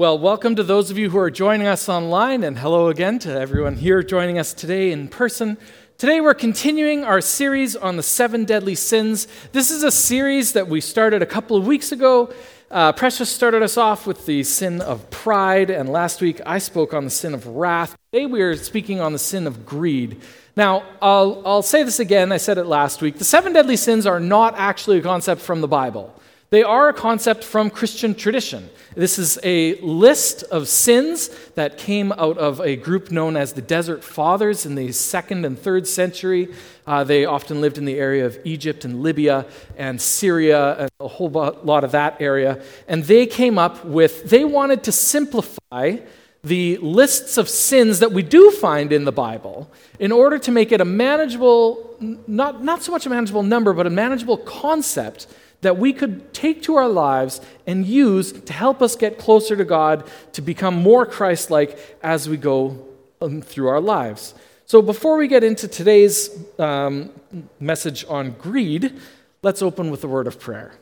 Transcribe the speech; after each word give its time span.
Well, 0.00 0.18
welcome 0.18 0.56
to 0.56 0.62
those 0.62 0.90
of 0.90 0.96
you 0.96 1.10
who 1.10 1.18
are 1.18 1.30
joining 1.30 1.66
us 1.66 1.86
online, 1.86 2.42
and 2.42 2.58
hello 2.58 2.88
again 2.88 3.18
to 3.18 3.38
everyone 3.38 3.76
here 3.76 4.02
joining 4.02 4.38
us 4.38 4.54
today 4.54 4.92
in 4.92 5.08
person. 5.08 5.58
Today, 5.98 6.22
we're 6.22 6.32
continuing 6.32 7.04
our 7.04 7.20
series 7.20 7.76
on 7.76 7.98
the 7.98 8.02
seven 8.02 8.46
deadly 8.46 8.74
sins. 8.76 9.28
This 9.52 9.70
is 9.70 9.82
a 9.82 9.90
series 9.90 10.54
that 10.54 10.68
we 10.68 10.80
started 10.80 11.20
a 11.20 11.26
couple 11.26 11.54
of 11.54 11.66
weeks 11.66 11.92
ago. 11.92 12.32
Uh, 12.70 12.92
Precious 12.92 13.30
started 13.30 13.62
us 13.62 13.76
off 13.76 14.06
with 14.06 14.24
the 14.24 14.42
sin 14.42 14.80
of 14.80 15.10
pride, 15.10 15.68
and 15.68 15.90
last 15.90 16.22
week 16.22 16.40
I 16.46 16.60
spoke 16.60 16.94
on 16.94 17.04
the 17.04 17.10
sin 17.10 17.34
of 17.34 17.46
wrath. 17.46 17.94
Today, 18.10 18.24
we 18.24 18.40
are 18.40 18.56
speaking 18.56 19.02
on 19.02 19.12
the 19.12 19.18
sin 19.18 19.46
of 19.46 19.66
greed. 19.66 20.22
Now, 20.56 20.82
I'll, 21.02 21.42
I'll 21.44 21.62
say 21.62 21.82
this 21.82 22.00
again, 22.00 22.32
I 22.32 22.38
said 22.38 22.56
it 22.56 22.64
last 22.64 23.02
week. 23.02 23.18
The 23.18 23.24
seven 23.24 23.52
deadly 23.52 23.76
sins 23.76 24.06
are 24.06 24.18
not 24.18 24.54
actually 24.56 24.96
a 25.00 25.02
concept 25.02 25.42
from 25.42 25.60
the 25.60 25.68
Bible. 25.68 26.18
They 26.50 26.64
are 26.64 26.88
a 26.88 26.92
concept 26.92 27.44
from 27.44 27.70
Christian 27.70 28.12
tradition. 28.12 28.70
This 28.96 29.20
is 29.20 29.38
a 29.44 29.76
list 29.82 30.42
of 30.42 30.66
sins 30.66 31.28
that 31.54 31.78
came 31.78 32.10
out 32.10 32.38
of 32.38 32.60
a 32.60 32.74
group 32.74 33.12
known 33.12 33.36
as 33.36 33.52
the 33.52 33.62
Desert 33.62 34.02
Fathers 34.02 34.66
in 34.66 34.74
the 34.74 34.90
second 34.90 35.44
and 35.44 35.56
third 35.56 35.86
century. 35.86 36.52
Uh, 36.88 37.04
they 37.04 37.24
often 37.24 37.60
lived 37.60 37.78
in 37.78 37.84
the 37.84 37.96
area 37.96 38.26
of 38.26 38.36
Egypt 38.42 38.84
and 38.84 39.00
Libya 39.00 39.46
and 39.76 40.02
Syria 40.02 40.74
and 40.76 40.90
a 40.98 41.06
whole 41.06 41.30
lot 41.30 41.84
of 41.84 41.92
that 41.92 42.20
area. 42.20 42.60
And 42.88 43.04
they 43.04 43.26
came 43.26 43.56
up 43.56 43.84
with, 43.84 44.28
they 44.28 44.44
wanted 44.44 44.82
to 44.84 44.90
simplify 44.90 45.98
the 46.42 46.78
lists 46.78 47.38
of 47.38 47.48
sins 47.48 48.00
that 48.00 48.10
we 48.10 48.24
do 48.24 48.50
find 48.50 48.92
in 48.92 49.04
the 49.04 49.12
Bible 49.12 49.70
in 50.00 50.10
order 50.10 50.36
to 50.38 50.50
make 50.50 50.72
it 50.72 50.80
a 50.80 50.84
manageable, 50.84 51.96
not, 52.26 52.64
not 52.64 52.82
so 52.82 52.90
much 52.90 53.06
a 53.06 53.08
manageable 53.08 53.44
number, 53.44 53.72
but 53.72 53.86
a 53.86 53.90
manageable 53.90 54.38
concept 54.38 55.28
that 55.60 55.76
we 55.78 55.92
could 55.92 56.32
take 56.32 56.62
to 56.62 56.76
our 56.76 56.88
lives 56.88 57.40
and 57.66 57.86
use 57.86 58.32
to 58.32 58.52
help 58.52 58.80
us 58.80 58.96
get 58.96 59.18
closer 59.18 59.56
to 59.56 59.64
God, 59.64 60.08
to 60.32 60.42
become 60.42 60.74
more 60.74 61.04
Christ 61.04 61.50
like 61.50 61.78
as 62.02 62.28
we 62.28 62.36
go 62.36 62.86
um, 63.20 63.42
through 63.42 63.68
our 63.68 63.80
lives. 63.80 64.34
So, 64.66 64.80
before 64.80 65.16
we 65.16 65.26
get 65.28 65.42
into 65.42 65.66
today's 65.68 66.30
um, 66.58 67.10
message 67.58 68.04
on 68.08 68.32
greed, 68.32 68.98
let's 69.42 69.62
open 69.62 69.90
with 69.90 70.04
a 70.04 70.08
word 70.08 70.26
of 70.26 70.38
prayer. 70.38 70.72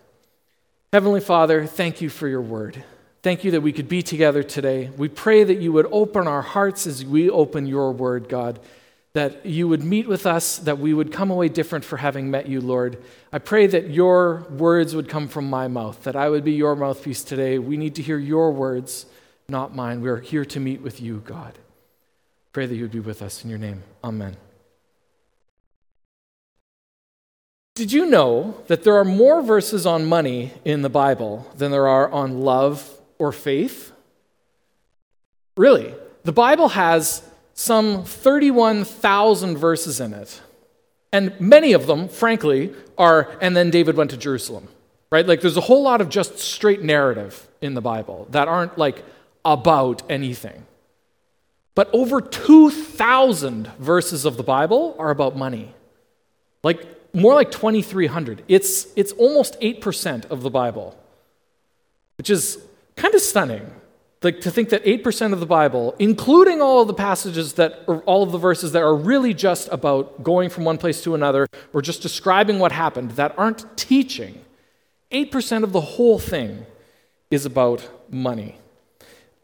Heavenly 0.93 1.21
Father, 1.21 1.67
thank 1.67 2.01
you 2.01 2.11
for 2.11 2.29
your 2.29 2.43
word. 2.43 2.85
Thank 3.23 3.45
you 3.45 3.51
that 3.51 3.63
we 3.63 3.73
could 3.73 3.89
be 3.89 4.03
together 4.03 4.43
today. 4.43 4.91
We 4.97 5.09
pray 5.09 5.43
that 5.43 5.57
you 5.57 5.73
would 5.73 5.87
open 5.91 6.29
our 6.29 6.43
hearts 6.43 6.87
as 6.87 7.05
we 7.05 7.29
open 7.29 7.67
your 7.67 7.93
word, 7.93 8.29
God 8.29 8.61
that 9.19 9.45
you 9.45 9.67
would 9.67 9.83
meet 9.83 10.07
with 10.07 10.27
us, 10.27 10.59
that 10.59 10.79
we 10.79 10.95
would 10.95 11.11
come 11.11 11.29
away 11.29 11.49
different 11.49 11.85
for 11.85 11.97
having 11.97 12.31
met 12.31 12.49
you, 12.49 12.61
Lord. 12.61 13.03
I 13.33 13.41
pray 13.41 13.67
that 13.67 13.91
your 13.91 14.47
words 14.49 14.95
would 14.95 15.09
come 15.09 15.27
from 15.27 15.51
my 15.51 15.67
mouth, 15.67 16.05
that 16.05 16.15
I 16.15 16.29
would 16.29 16.45
be 16.45 16.53
your 16.53 16.77
mouthpiece 16.77 17.25
today. 17.25 17.59
We 17.59 17.77
need 17.77 17.97
to 17.97 18.03
hear 18.03 18.17
your 18.17 18.53
words, 18.53 19.07
not 19.49 19.75
mine. 19.75 20.03
We're 20.03 20.21
here 20.21 20.45
to 20.45 20.61
meet 20.61 20.83
with 20.83 21.01
you, 21.01 21.21
God. 21.27 21.59
Pray 22.53 22.67
that 22.67 22.77
you 22.77 22.83
would 22.83 22.93
be 22.93 23.01
with 23.01 23.21
us 23.21 23.43
in 23.43 23.51
your 23.51 23.59
name. 23.59 23.83
Amen. 24.05 24.37
Did 27.75 27.91
you 27.91 28.07
know 28.07 28.63
that 28.69 28.85
there 28.85 28.95
are 28.99 29.05
more 29.05 29.43
verses 29.43 29.85
on 29.85 30.07
money 30.07 30.53
in 30.65 30.83
the 30.83 30.89
Bible 30.89 31.45
than 31.57 31.73
there 31.73 31.89
are 31.89 32.09
on 32.09 32.43
love 32.43 32.89
or 33.19 33.33
faith? 33.33 33.91
Really? 35.57 35.93
The 36.23 36.33
Bible 36.33 36.69
has 36.69 37.28
some 37.59 38.05
31,000 38.05 39.59
verses 39.59 39.99
in 39.99 40.15
it. 40.15 40.41
And 41.13 41.39
many 41.41 41.73
of 41.73 41.89
them, 41.89 42.09
frankly, 42.09 42.73
are, 42.97 43.37
and 43.41 43.57
then 43.57 43.71
David 43.71 43.97
went 43.97 44.13
to 44.13 44.17
Jerusalem, 44.17 44.69
right? 45.11 45.27
Like 45.27 45.41
there's 45.41 45.57
a 45.57 45.63
whole 45.63 45.83
lot 45.83 46.01
of 46.01 46.09
just 46.09 46.39
straight 46.39 46.83
narrative 46.83 47.49
in 47.61 47.75
the 47.75 47.81
Bible 47.81 48.29
that 48.31 48.47
aren't 48.47 48.79
like 48.79 49.03
about 49.45 50.09
anything. 50.09 50.67
But 51.75 51.91
over 51.93 52.21
2,000 52.21 53.73
verses 53.81 54.25
of 54.25 54.37
the 54.37 54.45
Bible 54.45 54.95
are 54.97 55.11
about 55.11 55.37
money. 55.37 55.75
Like 56.63 56.87
more 57.13 57.35
like 57.35 57.51
2,300. 57.51 58.45
It's, 58.47 58.87
it's 58.95 59.11
almost 59.13 59.61
8% 59.61 60.27
of 60.27 60.43
the 60.43 60.51
Bible, 60.51 60.97
which 62.19 62.31
is 62.31 62.59
kind 62.95 63.17
of 63.17 63.21
stunning 63.21 63.69
like 64.23 64.41
to 64.41 64.51
think 64.51 64.71
that 64.71 64.85
8% 64.85 65.33
of 65.33 65.41
the 65.41 65.47
Bible, 65.47 65.95
including 65.99 66.61
all 66.61 66.83
of 66.83 66.89
the 66.89 66.95
passages 66.95 67.53
that, 67.55 67.85
or 67.87 68.03
all 68.03 68.23
of 68.23 68.33
the 68.33 68.39
verses 68.39 68.73
that 68.73 68.83
are 68.83 68.95
really 68.95 69.33
just 69.33 69.69
about 69.71 70.23
going 70.23 70.51
from 70.51 70.65
one 70.65 70.79
place 70.79 71.03
to 71.03 71.15
another 71.15 71.47
or 71.73 71.83
just 71.83 72.03
describing 72.03 72.59
what 72.59 72.73
happened, 72.73 73.13
that 73.13 73.33
aren't 73.39 73.77
teaching, 73.77 74.41
8% 75.13 75.63
of 75.63 75.73
the 75.73 75.81
whole 75.81 76.19
thing 76.19 76.67
is 77.31 77.47
about 77.47 77.89
money. 78.13 78.59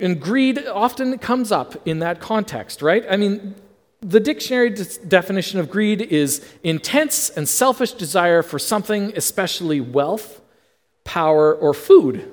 And 0.01 0.21
greed 0.21 0.67
often 0.67 1.19
comes 1.19 1.53
up 1.53 1.87
in 1.87 2.01
that 2.01 2.21
context, 2.21 2.83
right? 2.83 3.05
I 3.09 3.17
mean, 3.17 3.55
the 4.01 4.21
dictionary 4.21 4.71
definition 5.09 5.61
of 5.61 5.71
greed 5.71 6.03
is 6.03 6.45
intense 6.63 7.31
and 7.31 7.49
selfish 7.49 7.93
desire 7.93 8.43
for 8.43 8.59
something, 8.59 9.13
especially 9.17 9.81
wealth, 9.81 10.43
power, 11.05 11.55
or 11.55 11.73
food. 11.73 12.31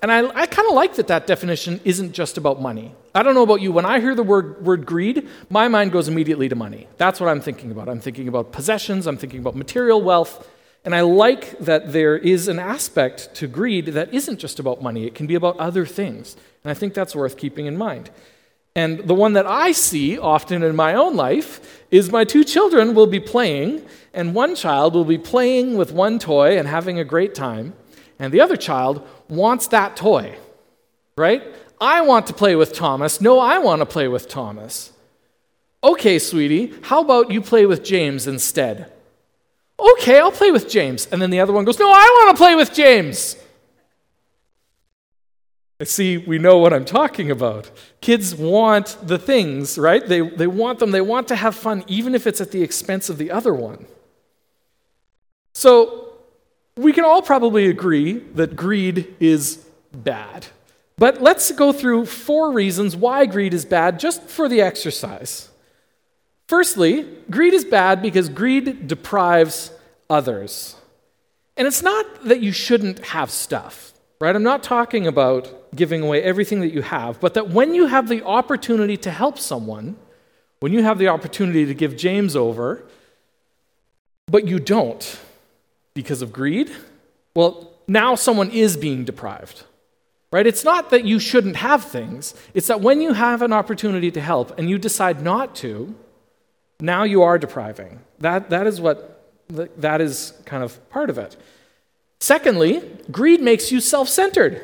And 0.00 0.12
I, 0.12 0.28
I 0.28 0.46
kind 0.46 0.68
of 0.68 0.74
like 0.74 0.94
that 0.94 1.08
that 1.08 1.26
definition 1.26 1.80
isn't 1.84 2.12
just 2.12 2.38
about 2.38 2.62
money. 2.62 2.94
I 3.14 3.22
don't 3.22 3.34
know 3.34 3.42
about 3.42 3.60
you. 3.60 3.72
When 3.72 3.84
I 3.84 3.98
hear 4.00 4.14
the 4.14 4.22
word, 4.22 4.64
word 4.64 4.86
greed, 4.86 5.26
my 5.50 5.66
mind 5.66 5.90
goes 5.90 6.06
immediately 6.06 6.48
to 6.48 6.54
money. 6.54 6.86
That's 6.98 7.18
what 7.20 7.28
I'm 7.28 7.40
thinking 7.40 7.72
about. 7.72 7.88
I'm 7.88 8.00
thinking 8.00 8.28
about 8.28 8.52
possessions, 8.52 9.06
I'm 9.06 9.16
thinking 9.16 9.40
about 9.40 9.56
material 9.56 10.00
wealth. 10.00 10.48
And 10.84 10.94
I 10.94 11.00
like 11.00 11.58
that 11.58 11.92
there 11.92 12.16
is 12.16 12.46
an 12.46 12.58
aspect 12.58 13.34
to 13.34 13.48
greed 13.48 13.86
that 13.86 14.14
isn't 14.14 14.38
just 14.38 14.60
about 14.60 14.80
money, 14.80 15.04
it 15.06 15.14
can 15.14 15.26
be 15.26 15.34
about 15.34 15.58
other 15.58 15.84
things. 15.84 16.36
And 16.62 16.70
I 16.70 16.74
think 16.74 16.94
that's 16.94 17.16
worth 17.16 17.36
keeping 17.36 17.66
in 17.66 17.76
mind. 17.76 18.10
And 18.76 19.00
the 19.00 19.14
one 19.14 19.32
that 19.32 19.46
I 19.46 19.72
see 19.72 20.18
often 20.18 20.62
in 20.62 20.76
my 20.76 20.94
own 20.94 21.16
life 21.16 21.82
is 21.90 22.12
my 22.12 22.22
two 22.22 22.44
children 22.44 22.94
will 22.94 23.08
be 23.08 23.18
playing, 23.18 23.84
and 24.14 24.34
one 24.34 24.54
child 24.54 24.94
will 24.94 25.04
be 25.04 25.18
playing 25.18 25.76
with 25.76 25.90
one 25.90 26.20
toy 26.20 26.56
and 26.56 26.68
having 26.68 26.98
a 26.98 27.04
great 27.04 27.34
time, 27.34 27.74
and 28.18 28.32
the 28.32 28.40
other 28.40 28.56
child 28.56 29.06
wants 29.28 29.68
that 29.68 29.96
toy, 29.96 30.36
right? 31.16 31.42
I 31.80 32.00
want 32.00 32.26
to 32.26 32.32
play 32.32 32.56
with 32.56 32.72
Thomas. 32.72 33.20
No, 33.20 33.38
I 33.38 33.58
want 33.58 33.80
to 33.80 33.86
play 33.86 34.08
with 34.08 34.28
Thomas. 34.28 34.92
Okay, 35.82 36.18
sweetie, 36.18 36.74
how 36.82 37.00
about 37.00 37.30
you 37.30 37.40
play 37.40 37.64
with 37.64 37.84
James 37.84 38.26
instead? 38.26 38.92
Okay, 39.78 40.18
I'll 40.18 40.32
play 40.32 40.50
with 40.50 40.68
James. 40.68 41.06
And 41.06 41.22
then 41.22 41.30
the 41.30 41.40
other 41.40 41.52
one 41.52 41.64
goes, 41.64 41.78
No, 41.78 41.88
I 41.88 42.24
want 42.24 42.36
to 42.36 42.40
play 42.40 42.56
with 42.56 42.74
James. 42.74 43.36
See, 45.84 46.18
we 46.18 46.38
know 46.38 46.58
what 46.58 46.72
I'm 46.72 46.84
talking 46.84 47.30
about. 47.30 47.70
Kids 48.00 48.34
want 48.34 48.96
the 49.00 49.18
things, 49.18 49.78
right? 49.78 50.04
They, 50.04 50.22
they 50.22 50.48
want 50.48 50.80
them. 50.80 50.90
They 50.90 51.00
want 51.00 51.28
to 51.28 51.36
have 51.36 51.54
fun, 51.54 51.84
even 51.86 52.16
if 52.16 52.26
it's 52.26 52.40
at 52.40 52.50
the 52.50 52.64
expense 52.64 53.08
of 53.08 53.16
the 53.16 53.30
other 53.30 53.54
one. 53.54 53.86
So, 55.52 56.07
we 56.78 56.92
can 56.92 57.04
all 57.04 57.22
probably 57.22 57.66
agree 57.66 58.18
that 58.34 58.54
greed 58.54 59.14
is 59.18 59.66
bad. 59.92 60.46
But 60.96 61.20
let's 61.20 61.50
go 61.52 61.72
through 61.72 62.06
four 62.06 62.52
reasons 62.52 62.96
why 62.96 63.26
greed 63.26 63.52
is 63.52 63.64
bad 63.64 63.98
just 63.98 64.22
for 64.22 64.48
the 64.48 64.60
exercise. 64.60 65.48
Firstly, 66.46 67.06
greed 67.30 67.52
is 67.52 67.64
bad 67.64 68.00
because 68.00 68.28
greed 68.28 68.86
deprives 68.86 69.72
others. 70.08 70.76
And 71.56 71.66
it's 71.66 71.82
not 71.82 72.24
that 72.24 72.40
you 72.40 72.52
shouldn't 72.52 73.06
have 73.06 73.30
stuff, 73.30 73.92
right? 74.20 74.34
I'm 74.34 74.44
not 74.44 74.62
talking 74.62 75.06
about 75.06 75.74
giving 75.74 76.02
away 76.02 76.22
everything 76.22 76.60
that 76.60 76.72
you 76.72 76.82
have, 76.82 77.20
but 77.20 77.34
that 77.34 77.48
when 77.48 77.74
you 77.74 77.86
have 77.86 78.08
the 78.08 78.22
opportunity 78.22 78.96
to 78.98 79.10
help 79.10 79.38
someone, 79.38 79.96
when 80.60 80.72
you 80.72 80.82
have 80.84 80.98
the 80.98 81.08
opportunity 81.08 81.66
to 81.66 81.74
give 81.74 81.96
James 81.96 82.36
over, 82.36 82.84
but 84.26 84.46
you 84.46 84.58
don't, 84.58 85.18
because 85.98 86.22
of 86.22 86.32
greed, 86.32 86.70
well, 87.34 87.72
now 87.88 88.14
someone 88.14 88.52
is 88.52 88.76
being 88.76 89.04
deprived. 89.04 89.64
Right? 90.30 90.46
It's 90.46 90.62
not 90.62 90.90
that 90.90 91.04
you 91.04 91.18
shouldn't 91.18 91.56
have 91.56 91.82
things. 91.82 92.34
It's 92.54 92.68
that 92.68 92.80
when 92.80 93.00
you 93.00 93.14
have 93.14 93.42
an 93.42 93.52
opportunity 93.52 94.12
to 94.12 94.20
help 94.20 94.56
and 94.56 94.70
you 94.70 94.78
decide 94.78 95.22
not 95.22 95.56
to, 95.56 95.96
now 96.78 97.02
you 97.02 97.22
are 97.24 97.36
depriving. 97.36 97.98
That, 98.20 98.50
that 98.50 98.68
is 98.68 98.80
what 98.80 98.96
that 99.48 100.00
is 100.00 100.34
kind 100.44 100.62
of 100.62 100.70
part 100.88 101.10
of 101.10 101.18
it. 101.18 101.34
Secondly, 102.20 102.82
greed 103.10 103.40
makes 103.40 103.72
you 103.72 103.80
self-centered. 103.80 104.54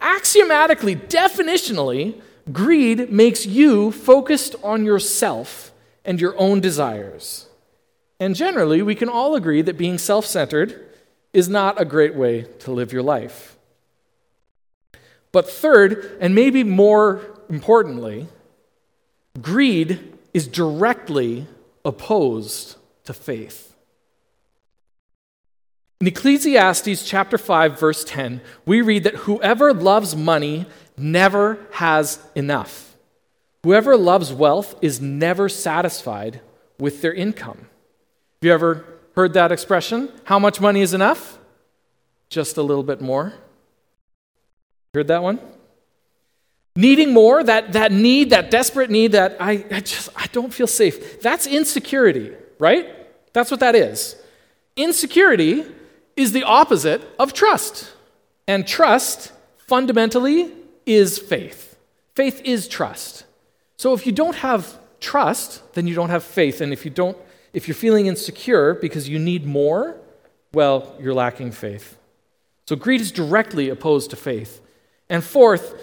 Axiomatically, 0.00 0.96
definitionally, 0.96 2.20
greed 2.50 3.12
makes 3.12 3.46
you 3.46 3.92
focused 3.92 4.56
on 4.64 4.84
yourself 4.84 5.70
and 6.04 6.20
your 6.20 6.34
own 6.36 6.60
desires. 6.60 7.47
And 8.20 8.34
generally, 8.34 8.82
we 8.82 8.94
can 8.94 9.08
all 9.08 9.34
agree 9.34 9.62
that 9.62 9.78
being 9.78 9.98
self 9.98 10.26
centered 10.26 10.88
is 11.32 11.48
not 11.48 11.80
a 11.80 11.84
great 11.84 12.14
way 12.14 12.42
to 12.60 12.72
live 12.72 12.92
your 12.92 13.02
life. 13.02 13.56
But 15.30 15.48
third, 15.48 16.16
and 16.20 16.34
maybe 16.34 16.64
more 16.64 17.20
importantly, 17.48 18.28
greed 19.40 20.12
is 20.34 20.48
directly 20.48 21.46
opposed 21.84 22.76
to 23.04 23.14
faith. 23.14 23.74
In 26.00 26.06
Ecclesiastes 26.06 27.04
chapter 27.04 27.36
5 27.36 27.78
verse 27.78 28.04
10, 28.04 28.40
we 28.64 28.80
read 28.82 29.04
that 29.04 29.14
whoever 29.16 29.74
loves 29.74 30.14
money 30.14 30.66
never 30.96 31.58
has 31.72 32.20
enough. 32.34 32.96
Whoever 33.64 33.96
loves 33.96 34.32
wealth 34.32 34.76
is 34.80 35.00
never 35.00 35.48
satisfied 35.48 36.40
with 36.78 37.02
their 37.02 37.12
income. 37.12 37.66
Have 38.40 38.46
you 38.46 38.52
ever 38.52 38.84
heard 39.16 39.32
that 39.32 39.50
expression? 39.50 40.12
How 40.22 40.38
much 40.38 40.60
money 40.60 40.80
is 40.80 40.94
enough? 40.94 41.38
Just 42.28 42.56
a 42.56 42.62
little 42.62 42.84
bit 42.84 43.00
more. 43.00 43.34
Heard 44.94 45.08
that 45.08 45.24
one? 45.24 45.40
Needing 46.76 47.12
more, 47.12 47.42
that, 47.42 47.72
that 47.72 47.90
need, 47.90 48.30
that 48.30 48.52
desperate 48.52 48.90
need 48.90 49.10
that 49.12 49.36
I, 49.40 49.64
I 49.72 49.80
just 49.80 50.10
I 50.14 50.26
don't 50.28 50.54
feel 50.54 50.68
safe. 50.68 51.20
That's 51.20 51.48
insecurity, 51.48 52.32
right? 52.60 52.86
That's 53.32 53.50
what 53.50 53.58
that 53.58 53.74
is. 53.74 54.14
Insecurity 54.76 55.64
is 56.14 56.30
the 56.30 56.44
opposite 56.44 57.02
of 57.18 57.32
trust. 57.32 57.92
And 58.46 58.68
trust 58.68 59.32
fundamentally 59.66 60.52
is 60.86 61.18
faith. 61.18 61.76
Faith 62.14 62.40
is 62.44 62.68
trust. 62.68 63.24
So 63.76 63.94
if 63.94 64.06
you 64.06 64.12
don't 64.12 64.36
have 64.36 64.78
trust, 65.00 65.74
then 65.74 65.88
you 65.88 65.96
don't 65.96 66.10
have 66.10 66.22
faith. 66.22 66.60
And 66.60 66.72
if 66.72 66.84
you 66.84 66.92
don't, 66.92 67.18
if 67.52 67.66
you're 67.66 67.74
feeling 67.74 68.06
insecure 68.06 68.74
because 68.74 69.08
you 69.08 69.18
need 69.18 69.46
more, 69.46 69.96
well, 70.52 70.94
you're 71.00 71.14
lacking 71.14 71.52
faith. 71.52 71.98
So 72.66 72.76
greed 72.76 73.00
is 73.00 73.12
directly 73.12 73.68
opposed 73.68 74.10
to 74.10 74.16
faith. 74.16 74.60
And 75.08 75.24
fourth, 75.24 75.80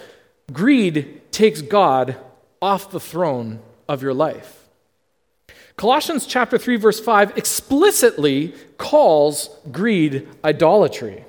greed 0.53 1.21
takes 1.31 1.61
God 1.61 2.17
off 2.61 2.91
the 2.91 2.99
throne 2.99 3.59
of 3.87 4.01
your 4.01 4.13
life. 4.13 4.67
Colossians 5.77 6.25
chapter 6.25 6.57
3 6.57 6.77
verse 6.77 6.99
5 6.99 7.37
explicitly 7.37 8.53
calls 8.77 9.49
greed 9.71 10.27
idolatry. 10.43 11.25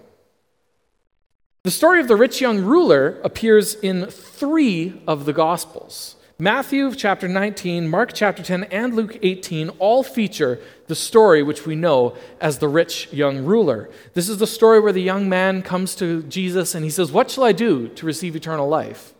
The 1.64 1.70
story 1.72 2.00
of 2.00 2.06
the 2.06 2.16
rich 2.16 2.40
young 2.40 2.62
ruler 2.62 3.20
appears 3.24 3.74
in 3.74 4.06
3 4.06 5.02
of 5.08 5.24
the 5.24 5.32
gospels. 5.32 6.14
Matthew 6.38 6.94
chapter 6.94 7.28
19, 7.28 7.88
Mark 7.88 8.12
chapter 8.12 8.42
10, 8.42 8.64
and 8.64 8.92
Luke 8.92 9.18
18 9.22 9.70
all 9.78 10.02
feature 10.02 10.58
the 10.86 10.94
story 10.94 11.42
which 11.42 11.64
we 11.64 11.74
know 11.74 12.14
as 12.42 12.58
the 12.58 12.68
rich 12.68 13.10
young 13.10 13.46
ruler. 13.46 13.88
This 14.12 14.28
is 14.28 14.36
the 14.36 14.46
story 14.46 14.78
where 14.78 14.92
the 14.92 15.00
young 15.00 15.30
man 15.30 15.62
comes 15.62 15.94
to 15.94 16.22
Jesus 16.24 16.74
and 16.74 16.84
he 16.84 16.90
says, 16.90 17.10
What 17.10 17.30
shall 17.30 17.44
I 17.44 17.52
do 17.52 17.88
to 17.88 18.04
receive 18.04 18.36
eternal 18.36 18.68
life? 18.68 19.14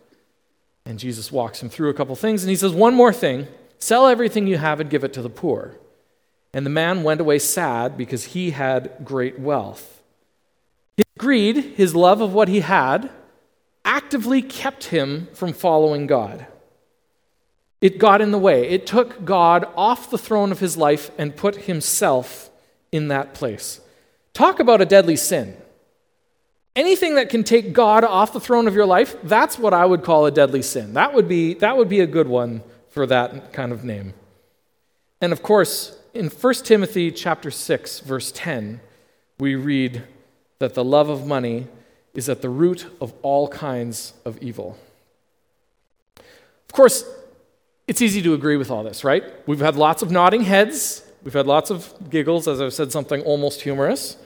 And 0.85 0.99
Jesus 0.99 1.31
walks 1.31 1.63
him 1.63 1.69
through 1.69 1.89
a 1.89 1.95
couple 1.95 2.15
things 2.15 2.43
and 2.43 2.51
he 2.51 2.55
says, 2.55 2.71
One 2.71 2.93
more 2.93 3.13
thing 3.13 3.47
sell 3.79 4.05
everything 4.05 4.45
you 4.45 4.59
have 4.59 4.79
and 4.79 4.87
give 4.87 5.03
it 5.03 5.13
to 5.13 5.23
the 5.23 5.29
poor. 5.29 5.73
And 6.53 6.67
the 6.67 6.71
man 6.71 7.01
went 7.01 7.19
away 7.19 7.39
sad 7.39 7.97
because 7.97 8.25
he 8.25 8.51
had 8.51 8.91
great 9.03 9.39
wealth. 9.39 10.03
His 10.97 11.07
greed, 11.17 11.57
his 11.77 11.95
love 11.95 12.21
of 12.21 12.35
what 12.35 12.47
he 12.47 12.59
had, 12.59 13.09
actively 13.83 14.43
kept 14.43 14.85
him 14.85 15.29
from 15.33 15.51
following 15.51 16.05
God. 16.05 16.45
It 17.79 17.99
got 17.99 18.21
in 18.21 18.31
the 18.31 18.39
way. 18.39 18.67
It 18.69 18.87
took 18.87 19.23
God 19.23 19.67
off 19.75 20.09
the 20.09 20.17
throne 20.17 20.51
of 20.51 20.59
his 20.59 20.77
life 20.77 21.11
and 21.17 21.35
put 21.35 21.55
himself 21.55 22.49
in 22.91 23.09
that 23.09 23.33
place. 23.33 23.81
Talk 24.33 24.59
about 24.59 24.81
a 24.81 24.85
deadly 24.85 25.15
sin. 25.15 25.55
Anything 26.75 27.15
that 27.15 27.29
can 27.29 27.43
take 27.43 27.73
God 27.73 28.03
off 28.03 28.33
the 28.33 28.39
throne 28.39 28.67
of 28.67 28.75
your 28.75 28.85
life, 28.85 29.15
that's 29.23 29.57
what 29.57 29.73
I 29.73 29.85
would 29.85 30.03
call 30.03 30.25
a 30.25 30.31
deadly 30.31 30.61
sin. 30.61 30.93
That 30.93 31.13
would 31.13 31.27
be, 31.27 31.55
that 31.55 31.75
would 31.77 31.89
be 31.89 32.01
a 32.01 32.07
good 32.07 32.27
one 32.27 32.61
for 32.89 33.07
that 33.07 33.51
kind 33.53 33.71
of 33.71 33.83
name. 33.83 34.13
And 35.19 35.31
of 35.31 35.41
course, 35.41 35.97
in 36.13 36.29
1 36.29 36.53
Timothy 36.55 37.11
chapter 37.11 37.51
6 37.51 37.99
verse 38.01 38.31
10, 38.31 38.79
we 39.39 39.55
read 39.55 40.03
that 40.59 40.73
the 40.73 40.83
love 40.83 41.09
of 41.09 41.25
money 41.25 41.67
is 42.13 42.29
at 42.29 42.41
the 42.41 42.49
root 42.49 42.87
of 42.99 43.13
all 43.21 43.47
kinds 43.47 44.13
of 44.25 44.41
evil. 44.41 44.77
Of 46.17 46.73
course, 46.73 47.03
it's 47.87 48.01
easy 48.01 48.21
to 48.21 48.33
agree 48.33 48.57
with 48.57 48.69
all 48.69 48.83
this, 48.83 49.03
right? 49.03 49.23
We've 49.47 49.59
had 49.59 49.75
lots 49.75 50.01
of 50.01 50.11
nodding 50.11 50.41
heads, 50.43 51.03
we've 51.23 51.33
had 51.33 51.47
lots 51.47 51.69
of 51.71 52.09
giggles 52.09 52.47
as 52.47 52.61
I've 52.61 52.73
said 52.73 52.91
something 52.91 53.21
almost 53.23 53.61
humorous. 53.61 54.17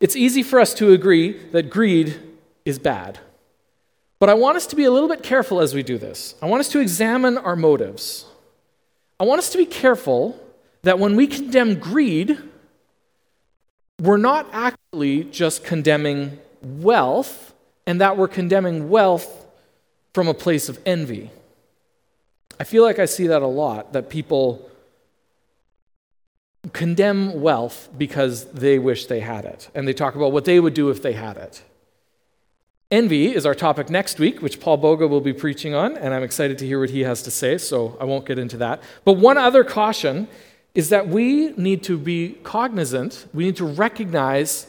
It's 0.00 0.16
easy 0.16 0.42
for 0.42 0.60
us 0.60 0.74
to 0.74 0.92
agree 0.92 1.32
that 1.52 1.70
greed 1.70 2.20
is 2.64 2.78
bad. 2.78 3.18
But 4.18 4.28
I 4.28 4.34
want 4.34 4.56
us 4.56 4.66
to 4.68 4.76
be 4.76 4.84
a 4.84 4.90
little 4.90 5.08
bit 5.08 5.22
careful 5.22 5.60
as 5.60 5.74
we 5.74 5.82
do 5.82 5.98
this. 5.98 6.34
I 6.42 6.46
want 6.46 6.60
us 6.60 6.68
to 6.70 6.80
examine 6.80 7.38
our 7.38 7.56
motives. 7.56 8.26
I 9.20 9.24
want 9.24 9.38
us 9.38 9.50
to 9.50 9.58
be 9.58 9.66
careful 9.66 10.38
that 10.82 10.98
when 10.98 11.16
we 11.16 11.26
condemn 11.26 11.78
greed, 11.78 12.38
we're 14.00 14.16
not 14.18 14.46
actually 14.52 15.24
just 15.24 15.64
condemning 15.64 16.38
wealth, 16.62 17.54
and 17.86 18.00
that 18.00 18.16
we're 18.16 18.28
condemning 18.28 18.88
wealth 18.88 19.46
from 20.12 20.28
a 20.28 20.34
place 20.34 20.68
of 20.68 20.78
envy. 20.84 21.30
I 22.58 22.64
feel 22.64 22.82
like 22.82 22.98
I 22.98 23.04
see 23.04 23.26
that 23.26 23.42
a 23.42 23.46
lot 23.46 23.92
that 23.92 24.08
people 24.08 24.70
condemn 26.72 27.40
wealth 27.40 27.88
because 27.96 28.46
they 28.46 28.78
wish 28.78 29.06
they 29.06 29.20
had 29.20 29.44
it, 29.44 29.70
and 29.74 29.86
they 29.86 29.92
talk 29.92 30.14
about 30.14 30.32
what 30.32 30.44
they 30.44 30.58
would 30.58 30.74
do 30.74 30.90
if 30.90 31.02
they 31.02 31.12
had 31.12 31.36
it. 31.36 31.62
Envy 32.90 33.34
is 33.34 33.44
our 33.44 33.54
topic 33.54 33.90
next 33.90 34.18
week, 34.18 34.40
which 34.40 34.60
Paul 34.60 34.78
Boga 34.78 35.08
will 35.08 35.20
be 35.20 35.32
preaching 35.32 35.74
on, 35.74 35.96
and 35.96 36.14
I'm 36.14 36.22
excited 36.22 36.56
to 36.58 36.66
hear 36.66 36.78
what 36.80 36.90
he 36.90 37.00
has 37.00 37.22
to 37.22 37.30
say, 37.30 37.58
so 37.58 37.96
I 38.00 38.04
won't 38.04 38.26
get 38.26 38.38
into 38.38 38.56
that. 38.58 38.80
But 39.04 39.14
one 39.14 39.36
other 39.36 39.64
caution 39.64 40.28
is 40.74 40.90
that 40.90 41.08
we 41.08 41.48
need 41.52 41.82
to 41.84 41.98
be 41.98 42.38
cognizant, 42.42 43.26
we 43.34 43.44
need 43.46 43.56
to 43.56 43.64
recognize 43.64 44.66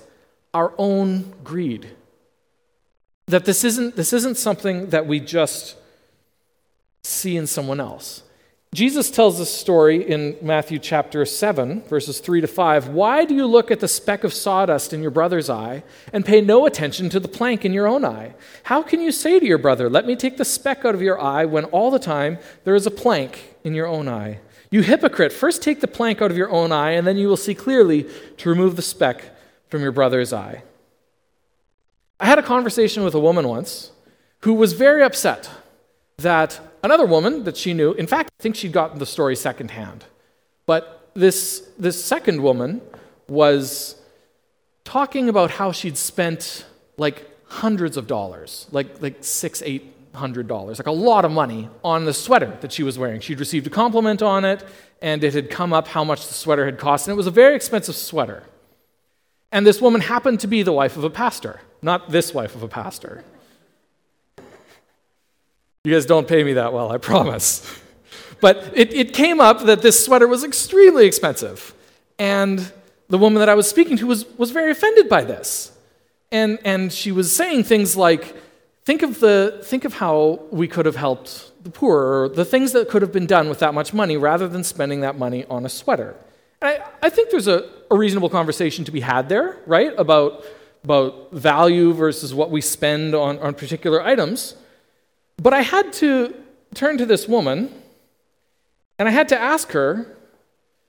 our 0.53 0.73
own 0.77 1.33
greed. 1.43 1.89
That 3.27 3.45
this 3.45 3.63
isn't, 3.63 3.95
this 3.95 4.13
isn't 4.13 4.37
something 4.37 4.89
that 4.89 5.05
we 5.05 5.19
just 5.19 5.75
see 7.07 7.37
in 7.37 7.47
someone 7.47 7.79
else. 7.79 8.23
Jesus 8.73 9.09
tells 9.09 9.39
this 9.39 9.51
story 9.51 10.07
in 10.07 10.35
Matthew 10.41 10.77
chapter 10.77 11.25
7, 11.25 11.83
verses 11.83 12.19
3 12.19 12.41
to 12.41 12.47
5. 12.47 12.89
Why 12.89 13.23
do 13.23 13.33
you 13.33 13.45
look 13.45 13.71
at 13.71 13.79
the 13.79 13.87
speck 13.87 14.25
of 14.25 14.33
sawdust 14.33 14.93
in 14.93 15.01
your 15.01 15.09
brother's 15.09 15.49
eye 15.49 15.83
and 16.11 16.25
pay 16.25 16.41
no 16.41 16.65
attention 16.65 17.09
to 17.09 17.19
the 17.19 17.29
plank 17.29 17.63
in 17.63 17.71
your 17.71 17.87
own 17.87 18.03
eye? 18.03 18.33
How 18.63 18.83
can 18.83 18.99
you 18.99 19.13
say 19.13 19.39
to 19.39 19.45
your 19.45 19.57
brother, 19.57 19.89
Let 19.89 20.05
me 20.05 20.15
take 20.17 20.35
the 20.35 20.45
speck 20.45 20.83
out 20.83 20.93
of 20.93 21.01
your 21.01 21.19
eye, 21.19 21.45
when 21.45 21.65
all 21.65 21.89
the 21.89 21.97
time 21.97 22.39
there 22.65 22.75
is 22.75 22.85
a 22.85 22.91
plank 22.91 23.55
in 23.63 23.73
your 23.73 23.87
own 23.87 24.09
eye? 24.09 24.41
You 24.69 24.81
hypocrite, 24.81 25.31
first 25.31 25.63
take 25.63 25.79
the 25.79 25.87
plank 25.87 26.21
out 26.21 26.29
of 26.29 26.37
your 26.37 26.51
own 26.51 26.73
eye, 26.73 26.91
and 26.91 27.07
then 27.07 27.17
you 27.17 27.29
will 27.29 27.37
see 27.37 27.55
clearly 27.55 28.05
to 28.37 28.49
remove 28.49 28.75
the 28.75 28.81
speck 28.81 29.23
from 29.69 29.81
your 29.81 29.93
brother's 29.93 30.33
eye. 30.33 30.63
I 32.19 32.25
had 32.25 32.37
a 32.37 32.43
conversation 32.43 33.03
with 33.03 33.15
a 33.15 33.19
woman 33.19 33.47
once 33.47 33.91
who 34.41 34.53
was 34.53 34.73
very 34.73 35.03
upset 35.03 35.49
that 36.17 36.59
another 36.83 37.05
woman 37.05 37.43
that 37.43 37.57
she 37.57 37.73
knew, 37.73 37.93
in 37.93 38.07
fact, 38.07 38.31
I 38.39 38.43
think 38.43 38.55
she'd 38.55 38.71
gotten 38.71 38.99
the 38.99 39.05
story 39.05 39.35
secondhand, 39.35 40.05
but 40.65 41.11
this, 41.13 41.67
this 41.77 42.03
second 42.03 42.41
woman 42.41 42.81
was 43.27 43.95
talking 44.83 45.29
about 45.29 45.51
how 45.51 45.71
she'd 45.71 45.97
spent 45.97 46.65
like 46.97 47.29
hundreds 47.45 47.97
of 47.97 48.07
dollars, 48.07 48.67
like, 48.71 49.01
like 49.01 49.17
six, 49.21 49.61
eight 49.65 49.93
hundred 50.13 50.47
dollars, 50.47 50.79
like 50.79 50.87
a 50.87 50.91
lot 50.91 51.25
of 51.25 51.31
money, 51.31 51.69
on 51.83 52.05
the 52.05 52.13
sweater 52.13 52.57
that 52.61 52.71
she 52.71 52.83
was 52.83 52.97
wearing. 52.97 53.21
She'd 53.21 53.39
received 53.39 53.67
a 53.67 53.69
compliment 53.69 54.21
on 54.21 54.45
it, 54.45 54.63
and 55.01 55.23
it 55.23 55.33
had 55.33 55.49
come 55.49 55.73
up 55.73 55.87
how 55.87 56.03
much 56.03 56.27
the 56.27 56.33
sweater 56.33 56.65
had 56.65 56.77
cost, 56.77 57.07
and 57.07 57.13
it 57.13 57.17
was 57.17 57.27
a 57.27 57.31
very 57.31 57.55
expensive 57.55 57.95
sweater. 57.95 58.43
And 59.51 59.65
this 59.65 59.79
woman 59.79 60.01
happened 60.01 60.39
to 60.41 60.47
be 60.47 60.63
the 60.63 60.73
wife 60.73 60.97
of 60.97 61.03
a 61.03 61.09
pastor, 61.09 61.61
not 61.81 62.09
this 62.09 62.33
wife 62.33 62.55
of 62.55 62.63
a 62.63 62.67
pastor. 62.67 63.23
You 65.87 65.93
guys 65.93 66.05
don't 66.05 66.27
pay 66.27 66.43
me 66.43 66.51
that 66.51 66.73
well, 66.73 66.91
I 66.91 66.97
promise. 66.97 67.65
But 68.41 68.73
it, 68.75 68.93
it 68.93 69.13
came 69.13 69.39
up 69.39 69.63
that 69.67 69.81
this 69.81 70.03
sweater 70.03 70.27
was 70.27 70.43
extremely 70.43 71.05
expensive. 71.05 71.73
And 72.19 72.69
the 73.07 73.17
woman 73.17 73.39
that 73.39 73.47
I 73.47 73.55
was 73.55 73.69
speaking 73.69 73.95
to 73.95 74.05
was, 74.05 74.25
was 74.37 74.51
very 74.51 74.69
offended 74.69 75.07
by 75.07 75.23
this. 75.23 75.71
And, 76.29 76.59
and 76.65 76.91
she 76.91 77.13
was 77.13 77.33
saying 77.33 77.63
things 77.63 77.95
like, 77.95 78.35
think 78.83 79.01
of, 79.01 79.21
the, 79.21 79.61
think 79.63 79.85
of 79.85 79.93
how 79.93 80.41
we 80.51 80.67
could 80.67 80.85
have 80.85 80.97
helped 80.97 81.53
the 81.63 81.69
poor, 81.69 82.23
or 82.23 82.27
the 82.27 82.43
things 82.43 82.73
that 82.73 82.89
could 82.89 83.01
have 83.01 83.13
been 83.13 83.25
done 83.25 83.47
with 83.47 83.59
that 83.59 83.73
much 83.73 83.93
money 83.93 84.17
rather 84.17 84.49
than 84.49 84.65
spending 84.65 84.99
that 84.99 85.17
money 85.17 85.45
on 85.45 85.65
a 85.65 85.69
sweater. 85.69 86.17
I, 86.61 86.83
I 87.01 87.07
think 87.07 87.29
there's 87.29 87.47
a, 87.47 87.63
a 87.89 87.97
reasonable 87.97 88.29
conversation 88.29 88.83
to 88.83 88.91
be 88.91 88.99
had 88.99 89.29
there, 89.29 89.59
right? 89.65 89.93
About, 89.97 90.43
about 90.83 91.31
value 91.31 91.93
versus 91.93 92.33
what 92.33 92.51
we 92.51 92.59
spend 92.59 93.15
on, 93.15 93.39
on 93.39 93.53
particular 93.53 94.01
items. 94.03 94.55
But 95.37 95.53
I 95.53 95.61
had 95.61 95.93
to 95.93 96.35
turn 96.73 96.97
to 96.97 97.05
this 97.05 97.27
woman 97.27 97.73
and 98.99 99.07
I 99.07 99.11
had 99.11 99.29
to 99.29 99.39
ask 99.39 99.71
her 99.71 100.17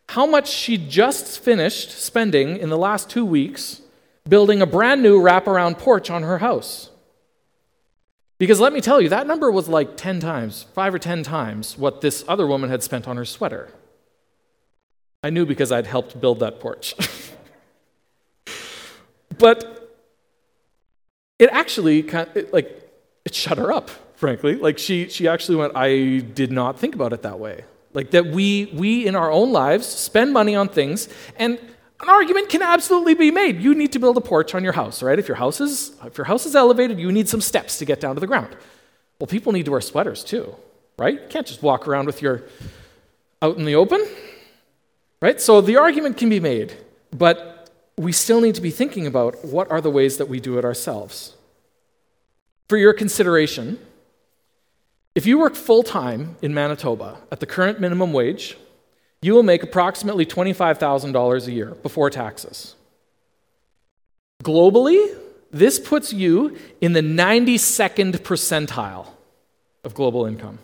how 0.09 0.25
much 0.25 0.49
she'd 0.49 0.89
just 0.89 1.41
finished 1.41 1.91
spending 1.91 2.57
in 2.57 2.71
the 2.71 2.79
last 2.79 3.11
two 3.11 3.27
weeks 3.27 3.83
building 4.27 4.63
a 4.63 4.67
brand 4.67 5.03
new 5.03 5.21
wraparound 5.21 5.79
porch 5.79 6.11
on 6.11 6.23
her 6.23 6.39
house. 6.39 6.91
Because 8.39 8.61
let 8.61 8.73
me 8.73 8.81
tell 8.81 9.01
you, 9.01 9.09
that 9.11 9.27
number 9.27 9.51
was 9.51 9.69
like 9.69 9.97
10 9.97 10.21
times, 10.21 10.65
five 10.75 10.95
or 10.95 10.99
10 10.99 11.25
times 11.25 11.77
what 11.77 12.01
this 12.01 12.25
other 12.29 12.47
woman 12.47 12.71
had 12.71 12.83
spent 12.83 13.07
on 13.07 13.17
her 13.17 13.25
sweater. 13.25 13.71
I 15.23 15.31
knew 15.31 15.45
because 15.45 15.73
I'd 15.73 15.87
helped 15.87 16.21
build 16.21 16.41
that 16.41 16.61
porch. 16.61 16.95
but 19.39 19.99
it 21.39 21.51
actually, 21.53 22.03
like, 22.53 22.91
it 23.25 23.35
shut 23.35 23.59
her 23.59 23.73
up 23.73 23.91
frankly. 24.19 24.57
Like 24.57 24.79
she, 24.79 25.09
she 25.09 25.29
actually 25.29 25.57
went, 25.57 25.77
I 25.77 26.19
did 26.35 26.51
not 26.51 26.79
think 26.79 26.97
about 26.97 27.13
it 27.13 27.23
that 27.23 27.39
way. 27.39 27.65
Like 27.95 28.11
that 28.11 28.27
we, 28.27 28.71
we 28.75 29.07
in 29.07 29.15
our 29.15 29.31
own 29.31 29.53
lives 29.53 29.87
spend 29.87 30.33
money 30.33 30.57
on 30.57 30.69
things, 30.69 31.09
and 31.37 31.57
an 32.01 32.09
argument 32.09 32.49
can 32.49 32.61
absolutely 32.61 33.15
be 33.15 33.31
made. 33.31 33.61
You 33.61 33.75
need 33.75 33.93
to 33.93 33.99
build 33.99 34.17
a 34.17 34.21
porch 34.21 34.55
on 34.55 34.65
your 34.65 34.73
house, 34.73 35.03
right? 35.03 35.19
If 35.19 35.29
your 35.29 35.37
house 35.37 35.61
is, 35.61 35.93
if 36.05 36.19
your 36.19 36.25
house 36.25 36.47
is 36.47 36.57
elevated, 36.57 36.99
you 36.99 37.13
need 37.13 37.29
some 37.29 37.41
steps 37.41 37.79
to 37.79 37.85
get 37.85 38.01
down 38.01 38.17
to 38.17 38.21
the 38.21 38.27
ground. 38.27 38.57
Well, 39.21 39.29
people 39.29 39.53
need 39.53 39.65
to 39.67 39.71
wear 39.71 39.81
sweaters 39.81 40.25
too, 40.25 40.55
right? 40.99 41.15
You 41.15 41.29
can't 41.29 41.47
just 41.47 41.63
walk 41.63 41.87
around 41.87 42.07
with 42.07 42.21
your 42.21 42.43
out 43.41 43.57
in 43.57 43.65
the 43.65 43.77
open, 43.77 44.05
right? 45.23 45.41
So 45.41 45.61
the 45.61 45.77
argument 45.77 46.17
can 46.17 46.29
be 46.29 46.41
made, 46.41 46.77
but 47.13 47.71
we 47.97 48.11
still 48.11 48.41
need 48.41 48.57
to 48.57 48.61
be 48.61 48.71
thinking 48.71 49.07
about 49.07 49.45
what 49.45 49.71
are 49.71 49.81
the 49.81 49.91
ways 49.91 50.19
that 50.19 50.29
we 50.29 50.41
do 50.41 50.59
it 50.59 50.65
ourselves. 50.65 51.37
For 52.69 52.77
your 52.77 52.93
consideration, 52.93 53.79
if 55.19 55.27
you 55.27 55.37
work 55.37 55.57
full 55.57 55.83
time 55.83 56.37
in 56.43 56.55
Manitoba 56.55 57.19
at 57.33 57.41
the 57.41 57.47
current 57.47 57.81
minimum 57.81 58.13
wage, 58.13 58.57
you 59.21 59.35
will 59.35 59.43
make 59.43 59.65
approximately 59.65 60.25
$25,000 60.25 61.47
a 61.49 61.51
year 61.51 61.71
before 61.83 62.09
taxes. 62.09 62.77
Globally, 64.45 65.17
this 65.51 65.81
puts 65.81 66.13
you 66.13 66.57
in 66.81 66.93
the 66.93 67.01
92nd 67.01 68.13
percentile 68.19 69.09
of 69.83 69.93
global 69.93 70.25
income. 70.25 70.61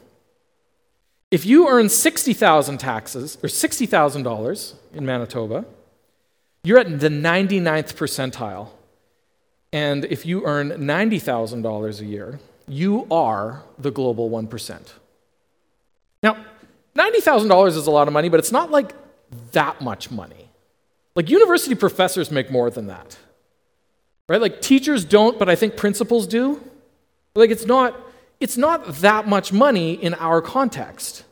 If 1.33 1.45
you 1.45 1.69
earn 1.69 1.89
60,000 1.89 2.79
taxes 2.79 3.37
or 3.43 3.49
$60,000 3.49 4.75
in 4.93 5.05
Manitoba, 5.05 5.65
you're 6.63 6.79
at 6.79 7.01
the 7.01 7.09
99th 7.09 7.95
percentile. 7.95 8.69
And 9.73 10.05
if 10.05 10.25
you 10.25 10.45
earn 10.47 10.69
$90,000 10.71 12.01
a 12.01 12.05
year, 12.05 12.39
you 12.67 13.07
are 13.11 13.63
the 13.79 13.91
global 13.91 14.31
1%. 14.31 14.93
Now, 16.23 16.45
$90,000 16.97 17.69
is 17.69 17.87
a 17.87 17.91
lot 17.91 18.09
of 18.09 18.15
money, 18.15 18.29
but 18.29 18.41
it's 18.41 18.53
not 18.53 18.71
like 18.71 18.95
that 19.53 19.81
much 19.81 20.11
money. 20.11 20.51
Like 21.15 21.31
university 21.31 21.75
professors 21.75 22.31
make 22.31 22.51
more 22.51 22.71
than 22.71 22.87
that. 22.87 23.17
Right? 24.29 24.41
Like 24.41 24.61
teachers 24.61 25.05
don't, 25.05 25.39
but 25.39 25.49
I 25.49 25.55
think 25.55 25.77
principals 25.77 26.27
do. 26.27 26.61
Like 27.35 27.51
it's 27.51 27.67
not 27.67 28.01
it's 28.41 28.57
not 28.57 28.87
that 28.97 29.29
much 29.29 29.53
money 29.53 29.93
in 29.95 30.15
our 30.15 30.43
context. 30.43 31.25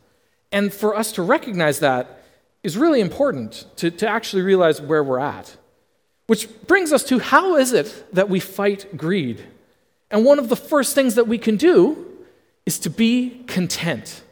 And 0.50 0.72
for 0.72 0.96
us 0.96 1.12
to 1.12 1.22
recognize 1.22 1.80
that 1.80 2.22
is 2.62 2.76
really 2.76 3.00
important 3.00 3.66
to, 3.76 3.90
to 3.90 4.08
actually 4.08 4.42
realize 4.42 4.80
where 4.80 5.02
we're 5.02 5.18
at. 5.18 5.56
Which 6.26 6.48
brings 6.66 6.92
us 6.92 7.02
to 7.04 7.18
how 7.18 7.56
is 7.56 7.72
it 7.72 8.04
that 8.12 8.28
we 8.28 8.40
fight 8.40 8.96
greed? 8.96 9.44
And 10.12 10.26
one 10.26 10.38
of 10.38 10.50
the 10.50 10.56
first 10.56 10.94
things 10.94 11.14
that 11.14 11.26
we 11.26 11.38
can 11.38 11.56
do 11.56 12.06
is 12.66 12.78
to 12.80 12.90
be 12.90 13.42
content, 13.46 14.22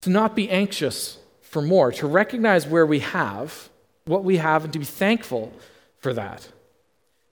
to 0.00 0.10
not 0.10 0.34
be 0.34 0.50
anxious 0.50 1.18
for 1.42 1.60
more, 1.60 1.92
to 1.92 2.06
recognize 2.06 2.66
where 2.66 2.86
we 2.86 3.00
have, 3.00 3.68
what 4.06 4.24
we 4.24 4.38
have, 4.38 4.64
and 4.64 4.72
to 4.72 4.78
be 4.78 4.86
thankful 4.86 5.52
for 5.98 6.14
that. 6.14 6.48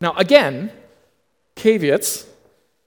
Now, 0.03 0.13
again, 0.17 0.71
caveats. 1.57 2.27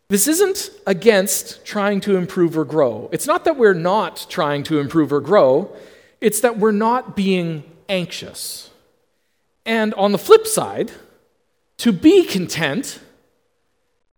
This 0.09 0.27
isn't 0.27 0.69
against 0.85 1.65
trying 1.65 1.99
to 2.01 2.15
improve 2.15 2.55
or 2.55 2.63
grow. 2.63 3.09
It's 3.11 3.25
not 3.25 3.45
that 3.45 3.57
we're 3.57 3.73
not 3.73 4.27
trying 4.29 4.61
to 4.63 4.79
improve 4.79 5.11
or 5.11 5.19
grow, 5.19 5.75
it's 6.21 6.41
that 6.41 6.59
we're 6.59 6.71
not 6.71 7.15
being 7.15 7.63
anxious. 7.89 8.69
And 9.65 9.93
on 9.95 10.11
the 10.11 10.17
flip 10.17 10.45
side, 10.45 10.91
to 11.77 11.91
be 11.91 12.23
content 12.23 12.99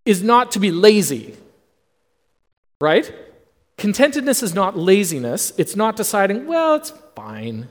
is 0.06 0.22
not 0.22 0.52
to 0.52 0.60
be 0.60 0.72
lazy, 0.72 1.36
right? 2.80 3.14
Contentedness 3.78 4.44
is 4.44 4.54
not 4.54 4.78
laziness. 4.78 5.52
It's 5.58 5.76
not 5.76 5.96
deciding, 5.96 6.48
well, 6.48 6.76
it's 6.76 6.94
fine, 7.16 7.68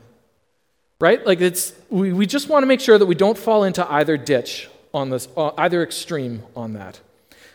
right? 1.00 1.24
Like 1.24 1.40
it's, 1.40 1.72
we, 1.88 2.12
we 2.12 2.26
just 2.26 2.48
want 2.48 2.62
to 2.62 2.66
make 2.66 2.80
sure 2.80 2.98
that 2.98 3.06
we 3.06 3.14
don't 3.14 3.38
fall 3.38 3.64
into 3.64 3.90
either 3.90 4.16
ditch 4.16 4.68
on 4.92 5.10
this, 5.10 5.28
uh, 5.36 5.52
either 5.56 5.82
extreme 5.82 6.42
on 6.54 6.72
that. 6.74 7.00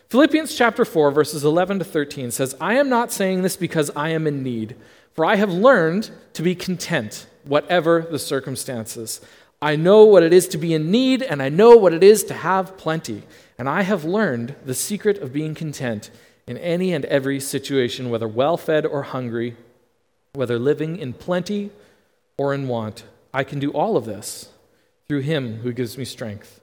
Philippians 0.09 0.55
chapter 0.55 0.85
4, 0.85 1.11
verses 1.11 1.43
11 1.43 1.79
to 1.79 1.85
13 1.85 2.31
says, 2.31 2.55
I 2.59 2.75
am 2.75 2.89
not 2.89 3.11
saying 3.11 3.43
this 3.43 3.55
because 3.55 3.91
I 3.95 4.09
am 4.09 4.25
in 4.25 4.41
need, 4.41 4.75
for 5.13 5.23
I 5.23 5.35
have 5.35 5.51
learned 5.51 6.09
to 6.33 6.41
be 6.41 6.55
content, 6.55 7.27
whatever 7.43 8.07
the 8.09 8.17
circumstances. 8.17 9.21
I 9.61 9.75
know 9.75 10.05
what 10.05 10.23
it 10.23 10.31
is 10.31 10.47
to 10.49 10.57
be 10.57 10.73
in 10.73 10.89
need, 10.89 11.21
and 11.21 11.41
I 11.41 11.49
know 11.49 11.75
what 11.75 11.93
it 11.93 12.03
is 12.03 12.23
to 12.25 12.33
have 12.33 12.77
plenty. 12.77 13.23
And 13.57 13.67
I 13.67 13.81
have 13.81 14.05
learned 14.05 14.55
the 14.65 14.73
secret 14.73 15.17
of 15.17 15.33
being 15.33 15.53
content 15.53 16.11
in 16.47 16.57
any 16.57 16.93
and 16.93 17.03
every 17.05 17.39
situation, 17.39 18.09
whether 18.09 18.27
well 18.27 18.55
fed 18.55 18.85
or 18.85 19.03
hungry, 19.03 19.57
whether 20.33 20.57
living 20.57 20.97
in 20.97 21.13
plenty 21.13 21.71
or 22.37 22.53
in 22.53 22.67
want. 22.67 23.03
I 23.33 23.43
can 23.43 23.59
do 23.59 23.71
all 23.71 23.97
of 23.97 24.05
this 24.05 24.49
through 25.07 25.21
him 25.21 25.57
who 25.57 25.73
gives 25.73 25.97
me 25.97 26.05
strength. 26.05 26.61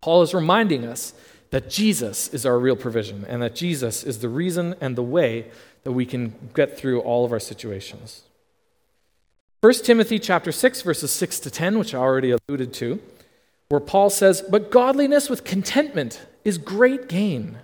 Paul 0.00 0.22
is 0.22 0.32
reminding 0.32 0.84
us 0.84 1.12
that 1.50 1.68
Jesus 1.68 2.28
is 2.28 2.46
our 2.46 2.58
real 2.58 2.76
provision 2.76 3.26
and 3.28 3.42
that 3.42 3.56
Jesus 3.56 4.04
is 4.04 4.20
the 4.20 4.28
reason 4.28 4.76
and 4.80 4.96
the 4.96 5.02
way 5.02 5.50
that 5.82 5.92
we 5.92 6.06
can 6.06 6.50
get 6.54 6.78
through 6.78 7.00
all 7.00 7.24
of 7.24 7.32
our 7.32 7.40
situations. 7.40 8.22
1 9.62 9.74
Timothy 9.84 10.18
chapter 10.18 10.52
6 10.52 10.80
verses 10.80 11.12
6 11.12 11.40
to 11.40 11.50
10 11.50 11.78
which 11.78 11.94
I 11.94 11.98
already 11.98 12.30
alluded 12.30 12.72
to 12.74 12.98
where 13.68 13.78
Paul 13.78 14.08
says 14.08 14.40
but 14.40 14.70
godliness 14.70 15.28
with 15.28 15.44
contentment 15.44 16.24
is 16.46 16.56
great 16.56 17.10
gain. 17.10 17.58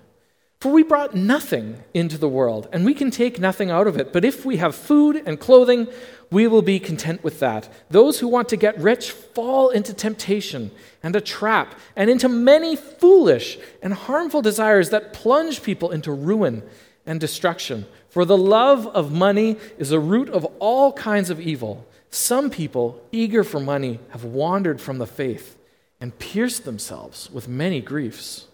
For 0.61 0.71
we 0.71 0.83
brought 0.83 1.15
nothing 1.15 1.83
into 1.95 2.19
the 2.19 2.29
world 2.29 2.69
and 2.71 2.85
we 2.85 2.93
can 2.93 3.11
take 3.11 3.41
nothing 3.41 3.71
out 3.71 3.87
of 3.87 3.97
it. 3.97 4.13
But 4.13 4.27
if 4.27 4.45
we 4.45 4.59
have 4.59 4.75
food 4.75 5.23
and 5.25 5.41
clothing 5.41 5.89
we 6.31 6.47
will 6.47 6.61
be 6.61 6.79
content 6.79 7.25
with 7.25 7.41
that. 7.41 7.73
Those 7.89 8.21
who 8.21 8.29
want 8.29 8.51
to 8.51 8.59
get 8.59 8.79
rich 8.79 9.11
fall 9.11 9.71
into 9.71 9.95
temptation 9.95 10.73
and 11.03 11.17
a 11.17 11.21
trap 11.23 11.77
and 11.95 12.11
into 12.11 12.29
many 12.29 12.77
foolish 12.77 13.57
and 13.81 13.95
harmful 13.95 14.43
desires 14.43 14.91
that 14.91 15.15
plunge 15.15 15.63
people 15.63 15.93
into 15.93 16.13
ruin 16.13 16.63
and 17.07 17.19
destruction 17.19 17.87
for 18.17 18.25
the 18.25 18.35
love 18.35 18.87
of 18.87 19.13
money 19.13 19.59
is 19.77 19.93
a 19.93 20.01
root 20.01 20.31
of 20.31 20.47
all 20.59 20.95
kinds 20.95 21.29
of 21.29 21.39
evil. 21.39 21.87
Some 22.09 22.49
people, 22.49 22.99
eager 23.13 23.45
for 23.45 23.61
money, 23.61 24.01
have 24.09 24.25
wandered 24.25 24.81
from 24.81 24.97
the 24.97 25.07
faith 25.07 25.59
and 26.01 26.19
pierced 26.19 26.65
themselves 26.65 27.31
with 27.31 27.47
many 27.47 27.83
griefs. 27.83 28.47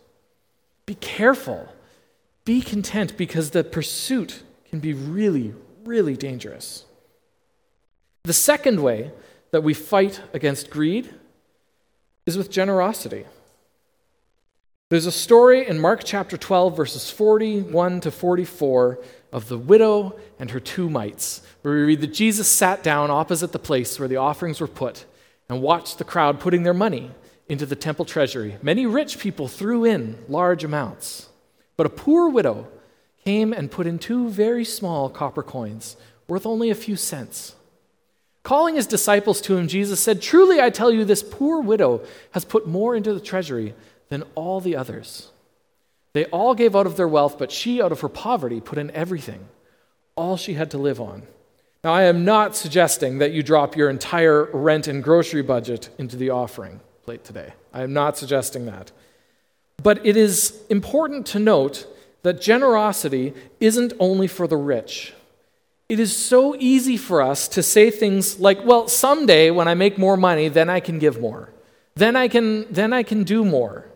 Be 0.84 0.96
careful. 0.96 1.72
Be 2.44 2.60
content 2.60 3.16
because 3.16 3.52
the 3.52 3.62
pursuit 3.62 4.42
can 4.68 4.80
be 4.80 4.94
really, 4.94 5.54
really 5.84 6.16
dangerous. 6.16 6.84
The 8.24 8.32
second 8.32 8.82
way 8.82 9.12
that 9.52 9.62
we 9.62 9.74
fight 9.74 10.22
against 10.32 10.70
greed 10.70 11.14
is 12.26 12.36
with 12.36 12.50
generosity. 12.50 13.26
There's 14.92 15.06
a 15.06 15.10
story 15.10 15.66
in 15.66 15.80
Mark 15.80 16.02
chapter 16.04 16.36
12, 16.36 16.76
verses 16.76 17.10
41 17.10 18.02
to 18.02 18.10
44, 18.10 18.98
of 19.32 19.48
the 19.48 19.56
widow 19.56 20.20
and 20.38 20.50
her 20.50 20.60
two 20.60 20.90
mites, 20.90 21.40
where 21.62 21.72
we 21.72 21.80
read 21.80 22.02
that 22.02 22.12
Jesus 22.12 22.46
sat 22.46 22.82
down 22.82 23.10
opposite 23.10 23.52
the 23.52 23.58
place 23.58 23.98
where 23.98 24.06
the 24.06 24.16
offerings 24.18 24.60
were 24.60 24.66
put 24.66 25.06
and 25.48 25.62
watched 25.62 25.96
the 25.96 26.04
crowd 26.04 26.40
putting 26.40 26.62
their 26.62 26.74
money 26.74 27.10
into 27.48 27.64
the 27.64 27.74
temple 27.74 28.04
treasury. 28.04 28.58
Many 28.60 28.84
rich 28.84 29.18
people 29.18 29.48
threw 29.48 29.86
in 29.86 30.22
large 30.28 30.62
amounts, 30.62 31.30
but 31.78 31.86
a 31.86 31.88
poor 31.88 32.28
widow 32.28 32.68
came 33.24 33.54
and 33.54 33.70
put 33.70 33.86
in 33.86 33.98
two 33.98 34.28
very 34.28 34.66
small 34.66 35.08
copper 35.08 35.42
coins, 35.42 35.96
worth 36.28 36.44
only 36.44 36.68
a 36.68 36.74
few 36.74 36.96
cents. 36.96 37.54
Calling 38.42 38.74
his 38.74 38.86
disciples 38.86 39.40
to 39.40 39.56
him, 39.56 39.68
Jesus 39.68 40.00
said, 40.00 40.20
Truly 40.20 40.60
I 40.60 40.68
tell 40.68 40.92
you, 40.92 41.06
this 41.06 41.22
poor 41.22 41.62
widow 41.62 42.04
has 42.32 42.44
put 42.44 42.66
more 42.68 42.94
into 42.94 43.14
the 43.14 43.20
treasury 43.20 43.72
than 44.12 44.24
all 44.34 44.60
the 44.60 44.76
others. 44.76 45.30
They 46.12 46.26
all 46.26 46.54
gave 46.54 46.76
out 46.76 46.84
of 46.84 46.98
their 46.98 47.08
wealth, 47.08 47.38
but 47.38 47.50
she, 47.50 47.80
out 47.80 47.92
of 47.92 48.00
her 48.00 48.10
poverty, 48.10 48.60
put 48.60 48.76
in 48.76 48.90
everything, 48.90 49.48
all 50.16 50.36
she 50.36 50.52
had 50.52 50.70
to 50.72 50.76
live 50.76 51.00
on. 51.00 51.22
Now, 51.82 51.94
I 51.94 52.02
am 52.02 52.22
not 52.22 52.54
suggesting 52.54 53.16
that 53.20 53.32
you 53.32 53.42
drop 53.42 53.74
your 53.74 53.88
entire 53.88 54.44
rent 54.52 54.86
and 54.86 55.02
grocery 55.02 55.40
budget 55.40 55.88
into 55.96 56.16
the 56.16 56.28
offering 56.28 56.80
plate 57.04 57.24
today. 57.24 57.54
I 57.72 57.84
am 57.84 57.94
not 57.94 58.18
suggesting 58.18 58.66
that. 58.66 58.92
But 59.82 60.04
it 60.04 60.18
is 60.18 60.60
important 60.68 61.24
to 61.28 61.38
note 61.38 61.86
that 62.22 62.38
generosity 62.38 63.32
isn't 63.60 63.94
only 63.98 64.26
for 64.26 64.46
the 64.46 64.58
rich. 64.58 65.14
It 65.88 65.98
is 65.98 66.14
so 66.14 66.54
easy 66.58 66.98
for 66.98 67.22
us 67.22 67.48
to 67.48 67.62
say 67.62 67.90
things 67.90 68.38
like, 68.38 68.62
well, 68.62 68.88
someday 68.88 69.50
when 69.50 69.68
I 69.68 69.74
make 69.74 69.96
more 69.96 70.18
money, 70.18 70.48
then 70.48 70.68
I 70.68 70.80
can 70.80 70.98
give 70.98 71.18
more. 71.18 71.48
Then 71.94 72.14
I 72.14 72.28
can, 72.28 72.70
then 72.70 72.92
I 72.92 73.02
can 73.02 73.24
do 73.24 73.42
more. 73.42 73.86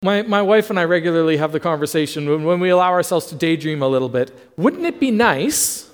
My, 0.00 0.22
my 0.22 0.42
wife 0.42 0.70
and 0.70 0.78
I 0.78 0.84
regularly 0.84 1.38
have 1.38 1.50
the 1.50 1.58
conversation 1.58 2.28
when, 2.28 2.44
when 2.44 2.60
we 2.60 2.68
allow 2.68 2.90
ourselves 2.90 3.26
to 3.26 3.34
daydream 3.34 3.82
a 3.82 3.88
little 3.88 4.08
bit. 4.08 4.32
Wouldn't 4.56 4.86
it 4.86 5.00
be 5.00 5.10
nice 5.10 5.90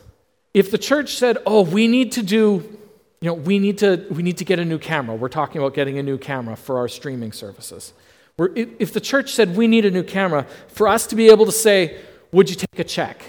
if 0.52 0.70
the 0.70 0.76
church 0.76 1.16
said, 1.16 1.38
oh, 1.46 1.62
we 1.62 1.88
need 1.88 2.12
to 2.12 2.22
do, 2.22 2.78
you 3.22 3.28
know, 3.28 3.34
we 3.34 3.58
need 3.58 3.78
to, 3.78 4.06
we 4.10 4.22
need 4.22 4.36
to 4.38 4.44
get 4.44 4.58
a 4.58 4.64
new 4.64 4.78
camera. 4.78 5.16
We're 5.16 5.30
talking 5.30 5.58
about 5.60 5.72
getting 5.72 5.98
a 5.98 6.02
new 6.02 6.18
camera 6.18 6.54
for 6.54 6.76
our 6.76 6.86
streaming 6.86 7.32
services. 7.32 7.94
Where 8.36 8.50
if 8.54 8.92
the 8.92 9.00
church 9.00 9.32
said, 9.32 9.56
we 9.56 9.66
need 9.66 9.86
a 9.86 9.90
new 9.90 10.02
camera, 10.02 10.46
for 10.68 10.86
us 10.86 11.06
to 11.06 11.16
be 11.16 11.28
able 11.30 11.46
to 11.46 11.52
say, 11.52 11.98
would 12.30 12.50
you 12.50 12.56
take 12.56 12.78
a 12.78 12.84
check? 12.84 13.22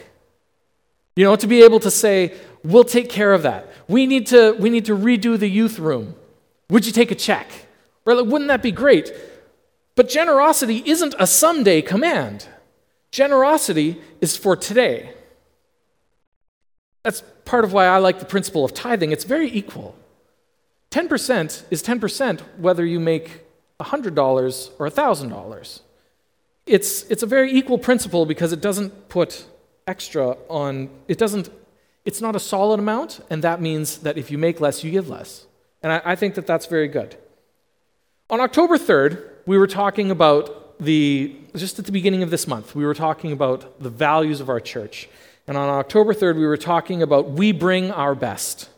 You 1.15 1.23
know, 1.23 1.37
to 1.37 1.47
be 1.47 1.63
able 1.63 1.79
to 1.79 1.91
say, 1.91 2.33
we'll 2.63 2.83
take 2.83 3.09
care 3.09 3.33
of 3.33 3.43
that. 3.43 3.71
We 3.87 4.05
need 4.05 4.27
to, 4.27 4.53
we 4.59 4.69
need 4.69 4.85
to 4.85 4.97
redo 4.97 5.39
the 5.39 5.47
youth 5.47 5.79
room. 5.79 6.15
Would 6.69 6.85
you 6.85 6.91
take 6.91 7.11
a 7.11 7.15
check? 7.15 7.47
Right? 8.03 8.17
Like, 8.17 8.25
wouldn't 8.25 8.49
that 8.49 8.61
be 8.61 8.71
great? 8.71 9.13
But 9.95 10.09
generosity 10.09 10.83
isn't 10.85 11.15
a 11.17 11.25
someday 11.25 11.81
command. 11.81 12.47
Generosity 13.11 14.01
is 14.19 14.35
for 14.35 14.55
today. 14.55 15.13
That's 17.03 17.23
part 17.45 17.63
of 17.63 17.71
why 17.71 17.85
I 17.85 17.97
like 17.99 18.19
the 18.19 18.25
principle 18.25 18.65
of 18.65 18.73
tithing. 18.73 19.11
It's 19.11 19.23
very 19.23 19.49
equal. 19.49 19.95
10% 20.91 21.63
is 21.71 21.83
10% 21.83 22.41
whether 22.57 22.85
you 22.85 22.99
make 22.99 23.41
$100 23.79 24.71
or 24.79 24.89
$1,000. 24.89 25.79
It's, 26.65 27.03
it's 27.03 27.23
a 27.23 27.27
very 27.27 27.51
equal 27.53 27.77
principle 27.77 28.25
because 28.25 28.51
it 28.51 28.59
doesn't 28.59 29.07
put 29.07 29.45
extra 29.87 30.35
on, 30.49 30.89
it 31.07 31.17
doesn't, 31.17 31.49
it's 32.05 32.21
not 32.21 32.35
a 32.35 32.39
solid 32.39 32.79
amount, 32.79 33.19
and 33.29 33.43
that 33.43 33.61
means 33.61 33.99
that 33.99 34.17
if 34.17 34.31
you 34.31 34.37
make 34.37 34.59
less, 34.59 34.83
you 34.83 34.91
give 34.91 35.07
less. 35.07 35.45
And 35.83 35.91
I, 35.93 36.01
I 36.03 36.15
think 36.15 36.35
that 36.35 36.47
that's 36.47 36.65
very 36.65 36.87
good. 36.87 37.15
On 38.29 38.41
October 38.41 38.77
3rd, 38.77 39.29
we 39.45 39.57
were 39.57 39.67
talking 39.67 40.11
about 40.11 40.77
the, 40.79 41.35
just 41.55 41.79
at 41.79 41.85
the 41.85 41.91
beginning 41.91 42.23
of 42.23 42.29
this 42.29 42.47
month, 42.47 42.75
we 42.75 42.85
were 42.85 42.93
talking 42.93 43.31
about 43.31 43.79
the 43.81 43.89
values 43.89 44.41
of 44.41 44.49
our 44.49 44.59
church. 44.59 45.07
And 45.47 45.57
on 45.57 45.69
October 45.69 46.13
3rd, 46.13 46.35
we 46.35 46.45
were 46.45 46.57
talking 46.57 47.01
about 47.01 47.29
we 47.29 47.51
bring 47.51 47.91
our 47.91 48.15
best. 48.15 48.69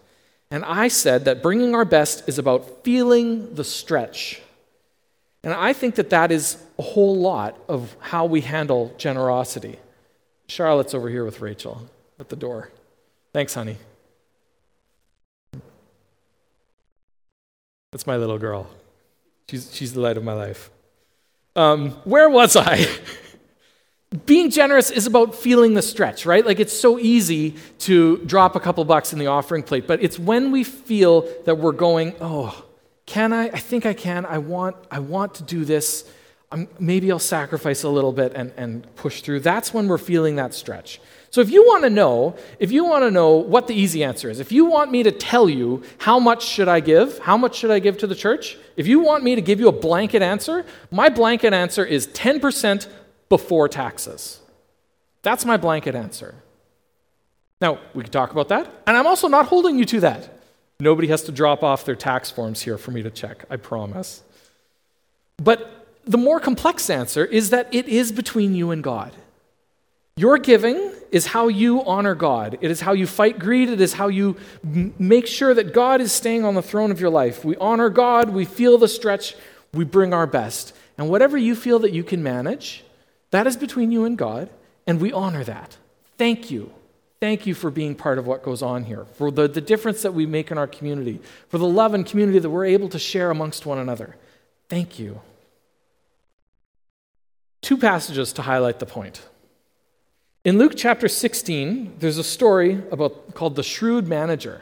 And 0.52 0.64
I 0.66 0.88
said 0.88 1.26
that 1.26 1.42
bringing 1.42 1.76
our 1.76 1.86
best 1.86 2.28
is 2.28 2.38
about 2.38 2.84
feeling 2.84 3.56
the 3.56 3.64
stretch. 3.64 4.42
And 5.44 5.54
I 5.54 5.74
think 5.74 5.96
that 5.96 6.10
that 6.10 6.32
is 6.32 6.62
a 6.78 6.82
whole 6.82 7.16
lot 7.16 7.58
of 7.68 7.96
how 8.00 8.26
we 8.26 8.42
handle 8.42 8.94
generosity. 8.98 9.80
Charlotte's 10.48 10.94
over 10.94 11.10
here 11.10 11.26
with 11.26 11.42
Rachel 11.42 11.90
at 12.20 12.30
the 12.30 12.36
door. 12.36 12.72
Thanks, 13.34 13.54
honey. 13.54 13.78
That's 17.92 18.08
my 18.08 18.18
little 18.18 18.38
girl. 18.38 18.70
She's, 19.50 19.74
she's 19.74 19.94
the 19.94 20.02
light 20.02 20.18
of 20.18 20.24
my 20.24 20.34
life. 20.34 20.70
Um, 21.56 21.92
where 22.04 22.30
was 22.30 22.56
I? 22.56 22.86
being 24.26 24.50
generous 24.50 24.90
is 24.90 25.06
about 25.06 25.36
feeling 25.36 25.74
the 25.74 25.82
stretch, 25.82 26.26
right? 26.26 26.46
Like 26.46 26.60
it's 26.60 26.78
so 26.78 26.98
easy 26.98 27.56
to 27.80 28.18
drop 28.20 28.56
a 28.56 28.60
couple 28.60 28.84
bucks 28.86 29.12
in 29.12 29.20
the 29.20 29.28
offering 29.28 29.64
plate, 29.64 29.88
but 29.88 30.02
it's 30.02 30.18
when 30.18 30.52
we 30.52 30.64
feel 30.64 31.28
that 31.46 31.56
we're 31.56 31.74
going, 31.74 32.16
oh, 32.22 32.66
can 33.06 33.34
I? 33.34 33.46
I 33.46 33.60
think 33.60 33.86
I 33.86 33.94
can. 33.94 34.26
I 34.26 34.38
want, 34.38 34.76
I 34.92 35.00
want 35.00 35.36
to 35.36 35.44
do 35.44 35.66
this. 35.66 36.10
I'm, 36.52 36.68
maybe 36.80 37.12
I'll 37.12 37.20
sacrifice 37.20 37.84
a 37.84 37.90
little 37.90 38.14
bit 38.14 38.34
and, 38.36 38.54
and 38.58 38.96
push 38.96 39.22
through. 39.22 39.42
That's 39.42 39.74
when 39.74 39.88
we're 39.88 39.98
feeling 39.98 40.38
that 40.38 40.54
stretch. 40.54 41.02
So 41.30 41.42
if 41.42 41.50
you 41.50 41.64
want 41.64 41.84
to 41.84 41.90
know, 41.90 42.36
if 42.60 42.72
you 42.72 42.86
want 42.86 43.04
to 43.04 43.12
know 43.12 43.32
what 43.36 43.68
the 43.68 43.74
easy 43.74 44.04
answer 44.04 44.30
is, 44.30 44.40
if 44.40 44.52
you 44.52 44.66
want 44.66 44.92
me 44.92 45.04
to 45.04 45.12
tell 45.12 45.50
you 45.50 45.84
how 46.00 46.20
much 46.20 46.46
should 46.46 46.68
I 46.68 46.80
give, 46.80 47.20
how 47.20 47.38
much 47.38 47.56
should 47.56 47.72
I 47.72 47.80
give 47.80 47.98
to 48.00 48.08
the 48.08 48.16
church? 48.16 48.58
If 48.76 48.88
you 48.88 49.00
want 49.00 49.24
me 49.24 49.36
to 49.36 49.42
give 49.42 49.60
you 49.60 49.68
a 49.68 49.74
blanket 49.74 50.22
answer, 50.22 50.66
my 50.90 51.10
blanket 51.10 51.54
answer 51.54 51.84
is 51.84 52.08
10% 52.08 52.88
before 53.30 53.68
taxes. 53.68 54.40
That's 55.22 55.46
my 55.46 55.58
blanket 55.58 55.96
answer. 55.96 56.36
Now, 57.60 57.80
we 57.94 58.04
can 58.04 58.12
talk 58.12 58.32
about 58.32 58.50
that, 58.50 58.72
and 58.86 58.96
I'm 58.96 59.08
also 59.08 59.28
not 59.28 59.48
holding 59.48 59.78
you 59.78 59.86
to 59.86 60.00
that. 60.02 60.30
Nobody 60.80 61.08
has 61.08 61.24
to 61.24 61.32
drop 61.32 61.64
off 61.64 61.86
their 61.86 61.96
tax 61.96 62.30
forms 62.30 62.62
here 62.62 62.78
for 62.78 62.92
me 62.92 63.02
to 63.02 63.10
check, 63.10 63.46
I 63.50 63.56
promise. 63.58 64.24
But 65.38 65.88
the 66.06 66.18
more 66.18 66.40
complex 66.40 66.90
answer 66.90 67.26
is 67.26 67.50
that 67.50 67.68
it 67.74 67.88
is 67.88 68.12
between 68.12 68.56
you 68.56 68.72
and 68.72 68.84
God. 68.84 69.12
Your 70.18 70.40
giving 70.40 70.92
is 71.12 71.28
how 71.28 71.48
you 71.48 71.86
honor 71.86 72.16
God. 72.16 72.58
It 72.60 72.72
is 72.72 72.82
how 72.82 72.94
you 72.94 73.06
fight 73.06 73.38
greed. 73.38 73.70
It 73.70 73.80
is 73.80 73.94
how 73.94 74.08
you 74.08 74.36
m- 74.64 74.94
make 74.98 75.28
sure 75.28 75.54
that 75.54 75.74
God 75.74 76.02
is 76.02 76.12
staying 76.12 76.44
on 76.44 76.56
the 76.56 76.62
throne 76.62 76.90
of 76.90 77.00
your 77.00 77.12
life. 77.12 77.46
We 77.46 77.56
honor 77.58 77.90
God, 77.90 78.32
we 78.32 78.44
feel 78.44 78.80
the 78.80 78.88
stretch, 78.88 79.36
we 79.74 79.86
bring 79.86 80.14
our 80.14 80.26
best. 80.26 80.76
And 80.98 81.08
whatever 81.08 81.38
you 81.38 81.56
feel 81.56 81.78
that 81.80 81.94
you 81.94 82.04
can 82.04 82.24
manage, 82.24 82.84
that 83.30 83.46
is 83.46 83.56
between 83.56 83.92
you 83.92 84.06
and 84.06 84.18
God, 84.18 84.50
and 84.88 85.00
we 85.00 85.14
honor 85.14 85.44
that. 85.44 85.78
Thank 86.18 86.50
you. 86.50 86.72
Thank 87.20 87.46
you 87.46 87.54
for 87.54 87.70
being 87.70 87.94
part 87.94 88.18
of 88.18 88.26
what 88.26 88.44
goes 88.44 88.64
on 88.64 88.86
here, 88.86 89.06
for 89.14 89.30
the, 89.30 89.48
the 89.48 89.62
difference 89.62 90.02
that 90.02 90.14
we 90.14 90.26
make 90.26 90.50
in 90.50 90.58
our 90.58 90.68
community, 90.68 91.20
for 91.50 91.60
the 91.60 91.68
love 91.68 91.94
and 91.94 92.06
community 92.06 92.40
that 92.40 92.50
we're 92.50 92.66
able 92.66 92.90
to 92.90 93.00
share 93.00 93.30
amongst 93.30 93.68
one 93.68 93.78
another. 93.78 94.16
Thank 94.68 94.98
you. 94.98 95.22
Two 97.62 97.78
passages 97.78 98.34
to 98.34 98.42
highlight 98.42 98.80
the 98.80 98.86
point. 98.88 99.22
In 100.48 100.58
Luke 100.58 100.76
chapter 100.78 101.10
16, 101.10 101.96
there's 102.00 102.18
a 102.18 102.24
story 102.24 102.82
about 102.90 103.34
called 103.34 103.58
the 103.58 103.64
shrewd 103.64 104.08
manager. 104.08 104.62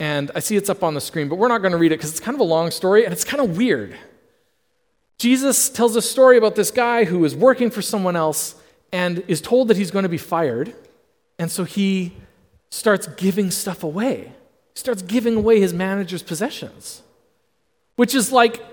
And 0.00 0.30
I 0.34 0.38
see 0.38 0.56
it's 0.56 0.70
up 0.70 0.82
on 0.82 0.94
the 0.94 1.00
screen, 1.02 1.28
but 1.28 1.36
we're 1.36 1.48
not 1.48 1.58
going 1.58 1.72
to 1.72 1.78
read 1.78 1.92
it 1.92 1.98
because 1.98 2.08
it's 2.08 2.20
kind 2.20 2.34
of 2.34 2.40
a 2.40 2.44
long 2.44 2.70
story 2.70 3.04
and 3.04 3.12
it's 3.12 3.22
kind 3.22 3.42
of 3.42 3.58
weird. 3.58 3.94
Jesus 5.18 5.68
tells 5.68 5.94
a 5.94 6.00
story 6.00 6.38
about 6.38 6.54
this 6.54 6.70
guy 6.70 7.04
who 7.04 7.22
is 7.26 7.36
working 7.36 7.70
for 7.70 7.82
someone 7.82 8.16
else 8.16 8.54
and 8.94 9.22
is 9.28 9.42
told 9.42 9.68
that 9.68 9.76
he's 9.76 9.90
going 9.90 10.04
to 10.04 10.08
be 10.08 10.16
fired. 10.16 10.74
And 11.38 11.50
so 11.50 11.64
he 11.64 12.14
starts 12.70 13.06
giving 13.08 13.50
stuff 13.50 13.84
away. 13.84 14.32
He 14.72 14.80
starts 14.80 15.02
giving 15.02 15.36
away 15.36 15.60
his 15.60 15.74
manager's 15.74 16.22
possessions, 16.22 17.02
which 17.96 18.14
is 18.14 18.32
like, 18.32 18.64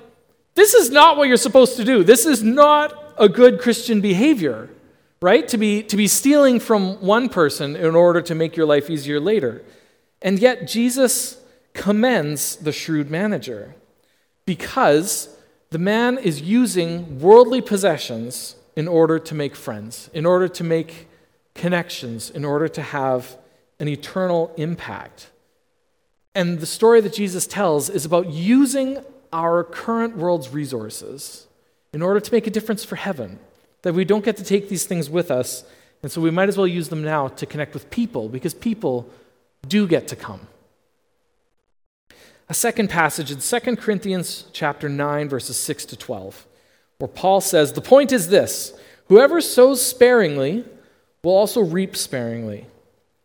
this 0.56 0.74
is 0.74 0.92
not 0.92 1.18
what 1.18 1.28
you're 1.28 1.36
supposed 1.36 1.76
to 1.76 1.84
do. 1.84 2.06
This 2.06 2.26
is 2.26 2.42
not 2.42 3.16
a 3.18 3.28
good 3.28 3.60
Christian 3.60 4.00
behavior, 4.00 4.70
right? 5.22 5.48
To 5.50 5.58
be, 5.58 5.84
to 5.84 5.98
be 5.98 6.08
stealing 6.08 6.60
from 6.60 7.02
one 7.02 7.30
person 7.30 7.76
in 7.76 7.96
order 7.96 8.22
to 8.22 8.36
make 8.36 8.56
your 8.56 8.66
life 8.66 8.90
easier 8.90 9.20
later. 9.20 9.64
And 10.22 10.40
yet, 10.40 10.68
Jesus 10.68 11.42
commends 11.74 12.58
the 12.58 12.72
shrewd 12.72 13.10
manager 13.10 13.76
because 14.46 15.30
the 15.70 15.78
man 15.78 16.18
is 16.18 16.42
using 16.42 17.20
worldly 17.20 17.62
possessions 17.62 18.56
in 18.76 18.88
order 18.88 19.20
to 19.20 19.36
make 19.36 19.56
friends, 19.56 20.10
in 20.14 20.26
order 20.26 20.48
to 20.48 20.64
make 20.64 21.08
connections, 21.54 22.30
in 22.30 22.46
order 22.46 22.68
to 22.68 22.82
have 22.82 23.38
an 23.80 23.88
eternal 23.88 24.54
impact. 24.58 25.30
And 26.34 26.60
the 26.60 26.66
story 26.66 27.02
that 27.02 27.14
Jesus 27.14 27.46
tells 27.46 27.90
is 27.90 28.06
about 28.06 28.30
using 28.30 29.00
our 29.32 29.64
current 29.64 30.18
world's 30.18 30.50
resources 30.50 31.48
in 31.94 32.02
order 32.02 32.20
to 32.20 32.32
make 32.32 32.48
a 32.48 32.50
difference 32.50 32.84
for 32.84 32.96
heaven. 32.96 33.40
That 33.84 33.94
we 33.94 34.06
don't 34.06 34.26
get 34.26 34.38
to 34.38 34.44
take 34.44 34.70
these 34.70 34.86
things 34.86 35.10
with 35.10 35.32
us, 35.32 35.64
and 36.04 36.12
so 36.12 36.22
we 36.22 36.32
might 36.32 36.50
as 36.50 36.58
well 36.58 36.68
use 36.68 36.90
them 36.90 37.04
now 37.04 37.28
to 37.28 37.46
connect 37.46 37.74
with 37.74 37.90
people 37.90 38.30
because 38.30 38.54
people 38.54 39.10
do 39.68 39.88
get 39.88 40.08
to 40.10 40.16
come. 40.16 40.48
A 42.50 42.54
second 42.54 42.90
passage 42.90 43.32
in 43.32 43.40
2 43.40 43.76
Corinthians 43.76 44.46
chapter 44.54 44.90
9 44.90 45.30
verses 45.30 45.56
6 45.58 45.86
to 45.86 45.96
12 45.96 46.48
where 46.98 47.08
Paul 47.08 47.42
says 47.42 47.74
the 47.74 47.82
point 47.82 48.12
is 48.12 48.30
this 48.30 48.74
whoever 49.08 49.40
sows 49.40 49.86
sparingly 49.86 50.66
will 51.24 51.34
also 51.34 51.62
reap 51.62 51.96
sparingly. 51.96 52.66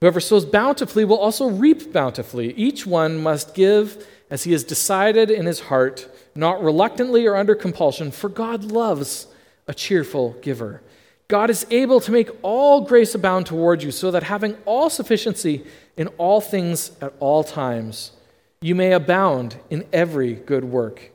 Whoever 0.00 0.20
sows 0.20 0.44
bountifully 0.44 1.04
will 1.04 1.18
also 1.18 1.48
reap 1.48 1.92
bountifully. 1.92 2.52
Each 2.54 2.86
one 2.86 3.22
must 3.22 3.54
give 3.54 4.06
as 4.30 4.44
he 4.44 4.52
has 4.52 4.62
decided 4.62 5.30
in 5.30 5.46
his 5.46 5.60
heart 5.60 6.08
not 6.34 6.62
reluctantly 6.62 7.26
or 7.26 7.36
under 7.36 7.54
compulsion 7.54 8.10
for 8.10 8.28
God 8.28 8.64
loves 8.64 9.26
a 9.66 9.74
cheerful 9.74 10.32
giver 10.42 10.82
God 11.28 11.50
is 11.50 11.66
able 11.70 12.00
to 12.00 12.12
make 12.12 12.30
all 12.42 12.82
grace 12.82 13.14
abound 13.14 13.46
toward 13.46 13.82
you 13.82 13.90
so 13.90 14.10
that 14.10 14.24
having 14.24 14.56
all 14.66 14.90
sufficiency 14.90 15.64
in 15.96 16.08
all 16.18 16.40
things 16.40 16.92
at 17.00 17.14
all 17.18 17.42
times 17.42 18.12
you 18.60 18.74
may 18.74 18.92
abound 18.92 19.56
in 19.68 19.86
every 19.92 20.34
good 20.34 20.64
work. 20.64 21.10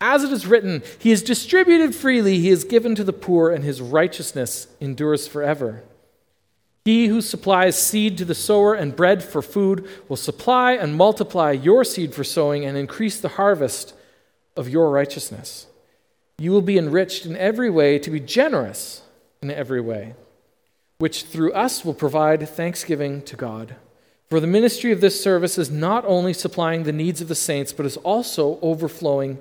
As 0.00 0.22
it 0.22 0.30
is 0.32 0.46
written, 0.46 0.82
He 0.98 1.12
is 1.12 1.22
distributed 1.22 1.94
freely, 1.94 2.38
He 2.38 2.50
is 2.50 2.64
given 2.64 2.94
to 2.94 3.04
the 3.04 3.12
poor, 3.12 3.50
and 3.50 3.64
His 3.64 3.80
righteousness 3.80 4.66
endures 4.80 5.26
forever. 5.26 5.82
He 6.84 7.06
who 7.06 7.22
supplies 7.22 7.80
seed 7.80 8.18
to 8.18 8.26
the 8.26 8.34
sower 8.34 8.74
and 8.74 8.94
bread 8.94 9.24
for 9.24 9.40
food 9.40 9.88
will 10.08 10.18
supply 10.18 10.72
and 10.72 10.94
multiply 10.94 11.52
your 11.52 11.84
seed 11.84 12.14
for 12.14 12.22
sowing 12.22 12.66
and 12.66 12.76
increase 12.76 13.18
the 13.18 13.30
harvest 13.30 13.94
of 14.54 14.68
your 14.68 14.90
righteousness. 14.90 15.66
You 16.38 16.50
will 16.50 16.62
be 16.62 16.78
enriched 16.78 17.26
in 17.26 17.36
every 17.36 17.70
way 17.70 17.98
to 17.98 18.10
be 18.10 18.20
generous 18.20 19.02
in 19.40 19.50
every 19.50 19.80
way, 19.80 20.14
which 20.98 21.24
through 21.24 21.52
us 21.52 21.84
will 21.84 21.94
provide 21.94 22.48
thanksgiving 22.48 23.22
to 23.22 23.36
God. 23.36 23.76
For 24.30 24.40
the 24.40 24.46
ministry 24.46 24.90
of 24.90 25.00
this 25.00 25.22
service 25.22 25.58
is 25.58 25.70
not 25.70 26.04
only 26.06 26.32
supplying 26.32 26.82
the 26.82 26.92
needs 26.92 27.20
of 27.20 27.28
the 27.28 27.34
saints, 27.34 27.72
but 27.72 27.86
is 27.86 27.98
also 27.98 28.58
overflowing 28.62 29.38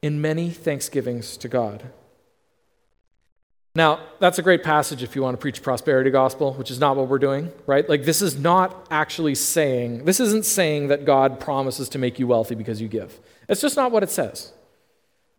in 0.00 0.20
many 0.20 0.50
thanksgivings 0.50 1.36
to 1.36 1.48
God. 1.48 1.84
Now, 3.74 4.00
that's 4.18 4.38
a 4.38 4.42
great 4.42 4.62
passage 4.62 5.02
if 5.02 5.16
you 5.16 5.22
want 5.22 5.34
to 5.34 5.40
preach 5.40 5.62
prosperity 5.62 6.10
gospel, 6.10 6.52
which 6.54 6.70
is 6.70 6.78
not 6.78 6.96
what 6.96 7.08
we're 7.08 7.18
doing, 7.18 7.50
right? 7.66 7.88
Like, 7.88 8.04
this 8.04 8.20
is 8.20 8.36
not 8.36 8.86
actually 8.90 9.34
saying, 9.34 10.04
this 10.04 10.20
isn't 10.20 10.44
saying 10.44 10.88
that 10.88 11.06
God 11.06 11.40
promises 11.40 11.88
to 11.90 11.98
make 11.98 12.18
you 12.18 12.26
wealthy 12.26 12.54
because 12.54 12.82
you 12.82 12.88
give. 12.88 13.18
It's 13.48 13.62
just 13.62 13.76
not 13.76 13.90
what 13.90 14.02
it 14.02 14.10
says. 14.10 14.52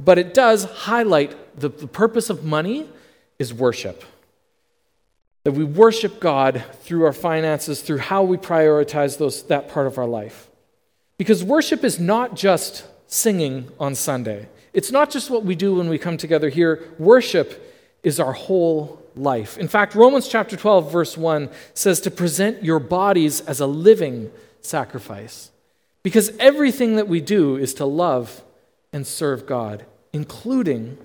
But 0.03 0.17
it 0.17 0.33
does 0.33 0.65
highlight 0.65 1.59
the, 1.59 1.69
the 1.69 1.87
purpose 1.87 2.29
of 2.29 2.43
money 2.43 2.89
is 3.39 3.53
worship. 3.53 4.03
That 5.43 5.51
we 5.51 5.63
worship 5.63 6.19
God 6.19 6.63
through 6.81 7.05
our 7.05 7.13
finances, 7.13 7.81
through 7.81 7.97
how 7.99 8.23
we 8.23 8.37
prioritize 8.37 9.17
those, 9.17 9.43
that 9.43 9.69
part 9.69 9.87
of 9.87 9.97
our 9.97 10.07
life. 10.07 10.49
Because 11.17 11.43
worship 11.43 11.83
is 11.83 11.99
not 11.99 12.35
just 12.35 12.85
singing 13.07 13.69
on 13.79 13.95
Sunday, 13.95 14.47
it's 14.73 14.91
not 14.91 15.11
just 15.11 15.29
what 15.29 15.43
we 15.43 15.55
do 15.55 15.75
when 15.75 15.89
we 15.89 15.99
come 15.99 16.17
together 16.17 16.49
here. 16.49 16.83
Worship 16.97 17.61
is 18.01 18.19
our 18.19 18.33
whole 18.33 18.99
life. 19.15 19.57
In 19.57 19.67
fact, 19.67 19.93
Romans 19.93 20.27
chapter 20.27 20.57
12, 20.57 20.91
verse 20.91 21.15
1 21.15 21.49
says 21.75 22.01
to 22.01 22.11
present 22.11 22.63
your 22.63 22.79
bodies 22.79 23.41
as 23.41 23.59
a 23.59 23.67
living 23.67 24.31
sacrifice. 24.61 25.51
Because 26.01 26.35
everything 26.39 26.95
that 26.95 27.07
we 27.07 27.21
do 27.21 27.55
is 27.55 27.73
to 27.75 27.85
love 27.85 28.43
and 28.91 29.05
serve 29.05 29.45
God, 29.45 29.85
including 30.13 30.97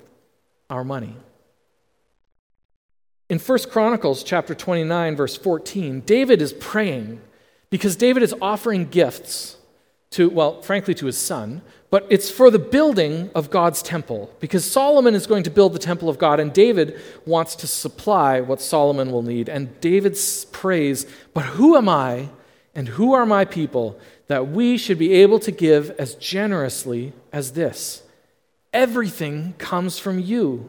our 0.70 0.84
money. 0.84 1.16
In 3.28 3.38
1 3.38 3.58
Chronicles 3.70 4.22
chapter 4.22 4.54
29 4.54 5.16
verse 5.16 5.36
14, 5.36 6.00
David 6.00 6.40
is 6.40 6.52
praying 6.52 7.20
because 7.70 7.96
David 7.96 8.22
is 8.22 8.34
offering 8.40 8.86
gifts 8.86 9.56
to 10.10 10.30
well, 10.30 10.62
frankly 10.62 10.94
to 10.94 11.06
his 11.06 11.18
son, 11.18 11.60
but 11.90 12.06
it's 12.08 12.30
for 12.30 12.50
the 12.50 12.58
building 12.58 13.30
of 13.34 13.50
God's 13.50 13.82
temple 13.82 14.30
because 14.40 14.64
Solomon 14.64 15.14
is 15.14 15.26
going 15.26 15.42
to 15.42 15.50
build 15.50 15.74
the 15.74 15.78
temple 15.78 16.08
of 16.08 16.18
God 16.18 16.40
and 16.40 16.52
David 16.52 16.98
wants 17.26 17.54
to 17.56 17.66
supply 17.66 18.40
what 18.40 18.60
Solomon 18.60 19.10
will 19.10 19.22
need. 19.22 19.48
And 19.48 19.78
David 19.80 20.18
prays, 20.52 21.06
"But 21.34 21.44
who 21.44 21.76
am 21.76 21.88
I 21.88 22.28
and 22.74 22.88
who 22.88 23.12
are 23.12 23.26
my 23.26 23.44
people 23.44 23.98
that 24.28 24.48
we 24.48 24.78
should 24.78 24.98
be 24.98 25.14
able 25.14 25.38
to 25.40 25.50
give 25.50 25.90
as 25.98 26.14
generously 26.14 27.12
as 27.32 27.52
this?" 27.52 28.02
Everything 28.72 29.54
comes 29.58 29.98
from 29.98 30.18
you, 30.18 30.68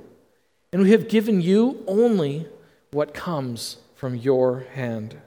and 0.72 0.82
we 0.82 0.92
have 0.92 1.10
given 1.10 1.42
you 1.42 1.84
only 1.88 2.48
what 2.92 3.14
comes 3.14 3.78
from 3.96 4.16
your 4.16 4.62
hand. 4.74 5.18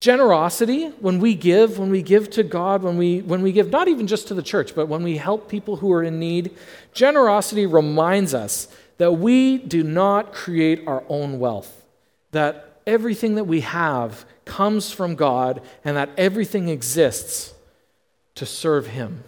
Generosity, 0.00 0.88
when 0.98 1.20
we 1.20 1.36
give, 1.36 1.78
when 1.78 1.90
we 1.90 2.02
give 2.02 2.28
to 2.30 2.42
God, 2.42 2.82
when 2.82 2.98
we, 2.98 3.20
when 3.20 3.40
we 3.40 3.52
give 3.52 3.70
not 3.70 3.86
even 3.86 4.08
just 4.08 4.26
to 4.28 4.34
the 4.34 4.42
church, 4.42 4.74
but 4.74 4.86
when 4.86 5.04
we 5.04 5.16
help 5.16 5.48
people 5.48 5.76
who 5.76 5.92
are 5.92 6.02
in 6.02 6.18
need, 6.18 6.56
generosity 6.92 7.66
reminds 7.66 8.34
us 8.34 8.66
that 8.98 9.12
we 9.12 9.58
do 9.58 9.84
not 9.84 10.32
create 10.32 10.82
our 10.88 11.04
own 11.08 11.38
wealth, 11.38 11.86
that 12.32 12.80
everything 12.84 13.36
that 13.36 13.44
we 13.44 13.60
have 13.60 14.24
comes 14.44 14.90
from 14.90 15.14
God, 15.14 15.62
and 15.84 15.96
that 15.96 16.10
everything 16.18 16.68
exists 16.68 17.54
to 18.34 18.44
serve 18.44 18.88
Him. 18.88 19.22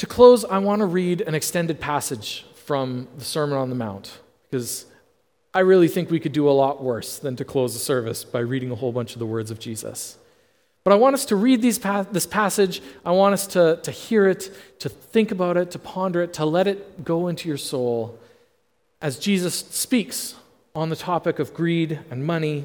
To 0.00 0.06
close, 0.06 0.46
I 0.46 0.56
want 0.56 0.80
to 0.80 0.86
read 0.86 1.20
an 1.20 1.34
extended 1.34 1.78
passage 1.78 2.46
from 2.54 3.06
the 3.18 3.24
Sermon 3.26 3.58
on 3.58 3.68
the 3.68 3.74
Mount 3.74 4.18
because 4.50 4.86
I 5.52 5.60
really 5.60 5.88
think 5.88 6.10
we 6.10 6.18
could 6.18 6.32
do 6.32 6.48
a 6.48 6.52
lot 6.52 6.82
worse 6.82 7.18
than 7.18 7.36
to 7.36 7.44
close 7.44 7.74
the 7.74 7.80
service 7.80 8.24
by 8.24 8.38
reading 8.38 8.70
a 8.70 8.74
whole 8.76 8.92
bunch 8.92 9.12
of 9.12 9.18
the 9.18 9.26
words 9.26 9.50
of 9.50 9.60
Jesus. 9.60 10.16
But 10.84 10.94
I 10.94 10.96
want 10.96 11.12
us 11.12 11.26
to 11.26 11.36
read 11.36 11.60
pa- 11.82 12.06
this 12.10 12.24
passage. 12.24 12.80
I 13.04 13.10
want 13.10 13.34
us 13.34 13.46
to, 13.48 13.78
to 13.82 13.90
hear 13.90 14.26
it, 14.26 14.50
to 14.78 14.88
think 14.88 15.32
about 15.32 15.58
it, 15.58 15.70
to 15.72 15.78
ponder 15.78 16.22
it, 16.22 16.32
to 16.32 16.46
let 16.46 16.66
it 16.66 17.04
go 17.04 17.28
into 17.28 17.46
your 17.46 17.58
soul 17.58 18.18
as 19.02 19.18
Jesus 19.18 19.54
speaks 19.54 20.34
on 20.74 20.88
the 20.88 20.96
topic 20.96 21.38
of 21.38 21.52
greed 21.52 21.98
and 22.10 22.24
money 22.24 22.64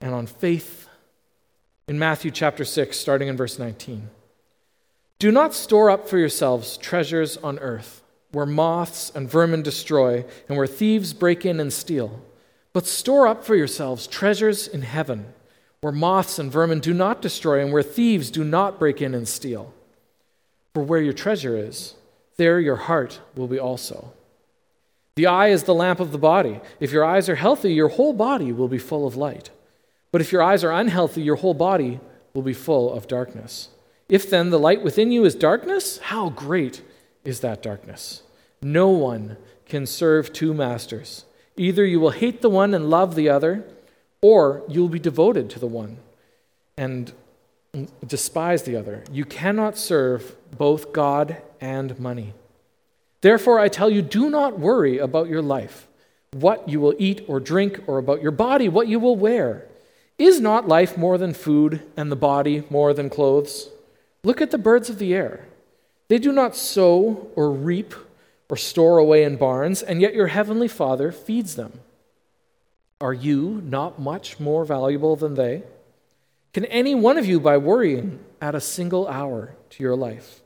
and 0.00 0.14
on 0.14 0.28
faith 0.28 0.88
in 1.88 1.98
Matthew 1.98 2.30
chapter 2.30 2.64
6, 2.64 2.96
starting 2.96 3.26
in 3.26 3.36
verse 3.36 3.58
19. 3.58 4.08
Do 5.20 5.30
not 5.30 5.52
store 5.52 5.90
up 5.90 6.08
for 6.08 6.16
yourselves 6.16 6.78
treasures 6.78 7.36
on 7.36 7.58
earth, 7.58 8.02
where 8.32 8.46
moths 8.46 9.12
and 9.14 9.30
vermin 9.30 9.60
destroy, 9.60 10.24
and 10.48 10.56
where 10.56 10.66
thieves 10.66 11.12
break 11.12 11.44
in 11.44 11.60
and 11.60 11.70
steal. 11.70 12.22
But 12.72 12.86
store 12.86 13.26
up 13.26 13.44
for 13.44 13.54
yourselves 13.54 14.06
treasures 14.06 14.66
in 14.66 14.80
heaven, 14.80 15.26
where 15.82 15.92
moths 15.92 16.38
and 16.38 16.50
vermin 16.50 16.80
do 16.80 16.94
not 16.94 17.20
destroy, 17.20 17.60
and 17.60 17.70
where 17.70 17.82
thieves 17.82 18.30
do 18.30 18.42
not 18.42 18.78
break 18.78 19.02
in 19.02 19.14
and 19.14 19.28
steal. 19.28 19.74
For 20.72 20.82
where 20.82 21.02
your 21.02 21.12
treasure 21.12 21.54
is, 21.54 21.96
there 22.38 22.58
your 22.58 22.76
heart 22.76 23.20
will 23.36 23.46
be 23.46 23.58
also. 23.58 24.14
The 25.16 25.26
eye 25.26 25.48
is 25.48 25.64
the 25.64 25.74
lamp 25.74 26.00
of 26.00 26.12
the 26.12 26.18
body. 26.18 26.62
If 26.80 26.92
your 26.92 27.04
eyes 27.04 27.28
are 27.28 27.34
healthy, 27.34 27.74
your 27.74 27.88
whole 27.88 28.14
body 28.14 28.52
will 28.52 28.68
be 28.68 28.78
full 28.78 29.06
of 29.06 29.16
light. 29.16 29.50
But 30.12 30.22
if 30.22 30.32
your 30.32 30.42
eyes 30.42 30.64
are 30.64 30.72
unhealthy, 30.72 31.20
your 31.20 31.36
whole 31.36 31.52
body 31.52 32.00
will 32.32 32.40
be 32.40 32.54
full 32.54 32.90
of 32.90 33.06
darkness. 33.06 33.68
If 34.10 34.28
then 34.28 34.50
the 34.50 34.58
light 34.58 34.82
within 34.82 35.12
you 35.12 35.24
is 35.24 35.36
darkness, 35.36 35.98
how 35.98 36.30
great 36.30 36.82
is 37.24 37.40
that 37.40 37.62
darkness? 37.62 38.22
No 38.60 38.88
one 38.88 39.36
can 39.66 39.86
serve 39.86 40.32
two 40.32 40.52
masters. 40.52 41.24
Either 41.56 41.84
you 41.84 42.00
will 42.00 42.10
hate 42.10 42.42
the 42.42 42.50
one 42.50 42.74
and 42.74 42.90
love 42.90 43.14
the 43.14 43.28
other, 43.28 43.64
or 44.20 44.64
you 44.68 44.80
will 44.80 44.88
be 44.88 44.98
devoted 44.98 45.48
to 45.50 45.60
the 45.60 45.66
one 45.66 45.98
and 46.76 47.12
despise 48.04 48.64
the 48.64 48.74
other. 48.74 49.04
You 49.12 49.24
cannot 49.24 49.78
serve 49.78 50.34
both 50.58 50.92
God 50.92 51.36
and 51.60 51.98
money. 52.00 52.34
Therefore, 53.20 53.60
I 53.60 53.68
tell 53.68 53.90
you, 53.90 54.02
do 54.02 54.28
not 54.28 54.58
worry 54.58 54.98
about 54.98 55.28
your 55.28 55.42
life, 55.42 55.86
what 56.32 56.68
you 56.68 56.80
will 56.80 56.94
eat 56.98 57.24
or 57.28 57.38
drink, 57.38 57.80
or 57.86 57.98
about 57.98 58.22
your 58.22 58.32
body, 58.32 58.68
what 58.68 58.88
you 58.88 58.98
will 58.98 59.16
wear. 59.16 59.66
Is 60.18 60.40
not 60.40 60.66
life 60.66 60.96
more 60.98 61.16
than 61.16 61.32
food, 61.32 61.82
and 61.96 62.10
the 62.10 62.16
body 62.16 62.64
more 62.70 62.92
than 62.92 63.08
clothes? 63.08 63.68
Look 64.22 64.40
at 64.40 64.50
the 64.50 64.58
birds 64.58 64.90
of 64.90 64.98
the 64.98 65.14
air. 65.14 65.46
They 66.08 66.18
do 66.18 66.32
not 66.32 66.56
sow 66.56 67.30
or 67.36 67.50
reap 67.50 67.94
or 68.48 68.56
store 68.56 68.98
away 68.98 69.22
in 69.22 69.36
barns, 69.36 69.82
and 69.82 70.00
yet 70.00 70.14
your 70.14 70.26
heavenly 70.26 70.68
Father 70.68 71.12
feeds 71.12 71.54
them. 71.54 71.80
Are 73.00 73.14
you 73.14 73.62
not 73.64 74.00
much 74.00 74.38
more 74.38 74.64
valuable 74.64 75.16
than 75.16 75.34
they? 75.34 75.62
Can 76.52 76.64
any 76.66 76.94
one 76.94 77.16
of 77.16 77.26
you, 77.26 77.38
by 77.38 77.56
worrying, 77.56 78.18
add 78.42 78.54
a 78.54 78.60
single 78.60 79.06
hour 79.06 79.54
to 79.70 79.82
your 79.82 79.94
life? 79.96 80.40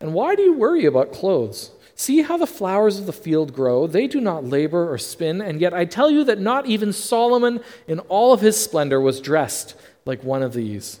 And 0.00 0.14
why 0.14 0.34
do 0.34 0.42
you 0.42 0.54
worry 0.54 0.86
about 0.86 1.12
clothes? 1.12 1.70
See 1.94 2.22
how 2.22 2.36
the 2.36 2.46
flowers 2.46 2.98
of 2.98 3.06
the 3.06 3.12
field 3.12 3.52
grow. 3.52 3.86
They 3.86 4.06
do 4.06 4.20
not 4.20 4.44
labor 4.44 4.90
or 4.90 4.98
spin, 4.98 5.42
and 5.42 5.60
yet 5.60 5.74
I 5.74 5.84
tell 5.84 6.10
you 6.10 6.24
that 6.24 6.40
not 6.40 6.66
even 6.66 6.92
Solomon 6.92 7.60
in 7.86 7.98
all 8.00 8.32
of 8.32 8.40
his 8.40 8.56
splendor 8.56 9.00
was 9.00 9.20
dressed 9.20 9.74
like 10.06 10.24
one 10.24 10.42
of 10.42 10.52
these. 10.52 11.00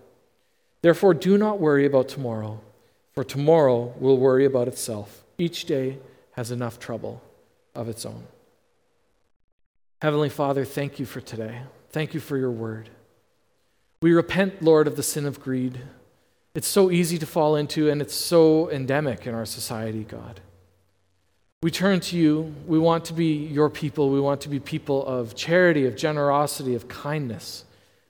Therefore, 0.81 1.13
do 1.13 1.37
not 1.37 1.59
worry 1.59 1.85
about 1.85 2.07
tomorrow, 2.07 2.59
for 3.13 3.23
tomorrow 3.23 3.93
will 3.99 4.17
worry 4.17 4.45
about 4.45 4.67
itself. 4.67 5.23
Each 5.37 5.65
day 5.65 5.99
has 6.33 6.51
enough 6.51 6.79
trouble 6.79 7.21
of 7.75 7.87
its 7.87 8.05
own. 8.05 8.23
Heavenly 10.01 10.29
Father, 10.29 10.65
thank 10.65 10.99
you 10.99 11.05
for 11.05 11.21
today. 11.21 11.61
Thank 11.91 12.13
you 12.13 12.19
for 12.19 12.37
your 12.37 12.49
word. 12.49 12.89
We 14.01 14.13
repent, 14.13 14.63
Lord, 14.63 14.87
of 14.87 14.95
the 14.95 15.03
sin 15.03 15.25
of 15.25 15.39
greed. 15.39 15.79
It's 16.55 16.67
so 16.67 16.89
easy 16.89 17.19
to 17.19 17.25
fall 17.27 17.55
into, 17.55 17.89
and 17.89 18.01
it's 18.01 18.15
so 18.15 18.69
endemic 18.71 19.27
in 19.27 19.35
our 19.35 19.45
society, 19.45 20.03
God. 20.03 20.41
We 21.61 21.69
turn 21.69 21.99
to 21.99 22.17
you. 22.17 22.55
We 22.65 22.79
want 22.79 23.05
to 23.05 23.13
be 23.13 23.35
your 23.45 23.69
people. 23.69 24.09
We 24.09 24.19
want 24.19 24.41
to 24.41 24.49
be 24.49 24.59
people 24.59 25.05
of 25.05 25.35
charity, 25.35 25.85
of 25.85 25.95
generosity, 25.95 26.73
of 26.73 26.87
kindness, 26.87 27.65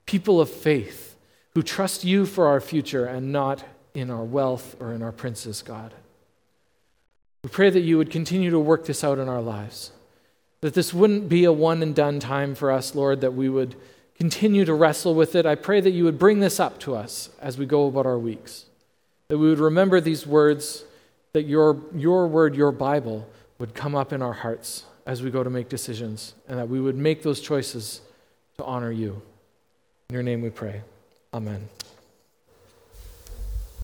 people 0.05 0.39
of 0.39 0.49
faith 0.49 1.10
who 1.53 1.61
trust 1.61 2.03
you 2.03 2.25
for 2.25 2.47
our 2.47 2.61
future 2.61 3.05
and 3.05 3.31
not 3.31 3.63
in 3.93 4.09
our 4.09 4.23
wealth 4.23 4.75
or 4.79 4.93
in 4.93 5.01
our 5.01 5.11
princes, 5.11 5.61
God. 5.61 5.93
We 7.43 7.49
pray 7.49 7.69
that 7.69 7.81
you 7.81 7.97
would 7.97 8.11
continue 8.11 8.51
to 8.51 8.59
work 8.59 8.85
this 8.85 9.03
out 9.03 9.19
in 9.19 9.27
our 9.27 9.41
lives, 9.41 9.91
that 10.61 10.73
this 10.73 10.93
wouldn't 10.93 11.27
be 11.27 11.43
a 11.43 11.51
one 11.51 11.81
and 11.81 11.95
done 11.95 12.19
time 12.19 12.55
for 12.55 12.71
us, 12.71 12.95
Lord, 12.95 13.21
that 13.21 13.33
we 13.33 13.49
would 13.49 13.75
continue 14.15 14.63
to 14.65 14.73
wrestle 14.73 15.15
with 15.15 15.35
it. 15.35 15.45
I 15.45 15.55
pray 15.55 15.81
that 15.81 15.91
you 15.91 16.03
would 16.03 16.19
bring 16.19 16.39
this 16.39 16.59
up 16.59 16.79
to 16.81 16.95
us 16.95 17.29
as 17.39 17.57
we 17.57 17.65
go 17.65 17.87
about 17.87 18.05
our 18.05 18.19
weeks, 18.19 18.65
that 19.27 19.39
we 19.39 19.49
would 19.49 19.59
remember 19.59 19.99
these 19.99 20.27
words, 20.27 20.85
that 21.33 21.43
your, 21.43 21.81
your 21.95 22.27
word, 22.27 22.55
your 22.55 22.71
Bible, 22.71 23.27
would 23.57 23.73
come 23.73 23.95
up 23.95 24.13
in 24.13 24.21
our 24.21 24.33
hearts 24.33 24.85
as 25.07 25.23
we 25.23 25.31
go 25.31 25.43
to 25.43 25.49
make 25.49 25.67
decisions, 25.67 26.35
and 26.47 26.59
that 26.59 26.69
we 26.69 26.79
would 26.79 26.95
make 26.95 27.23
those 27.23 27.41
choices 27.41 28.01
to 28.57 28.63
honor 28.63 28.91
you. 28.91 29.19
In 30.09 30.13
your 30.13 30.23
name 30.23 30.41
we 30.41 30.51
pray. 30.51 30.83
Amen. 31.33 31.69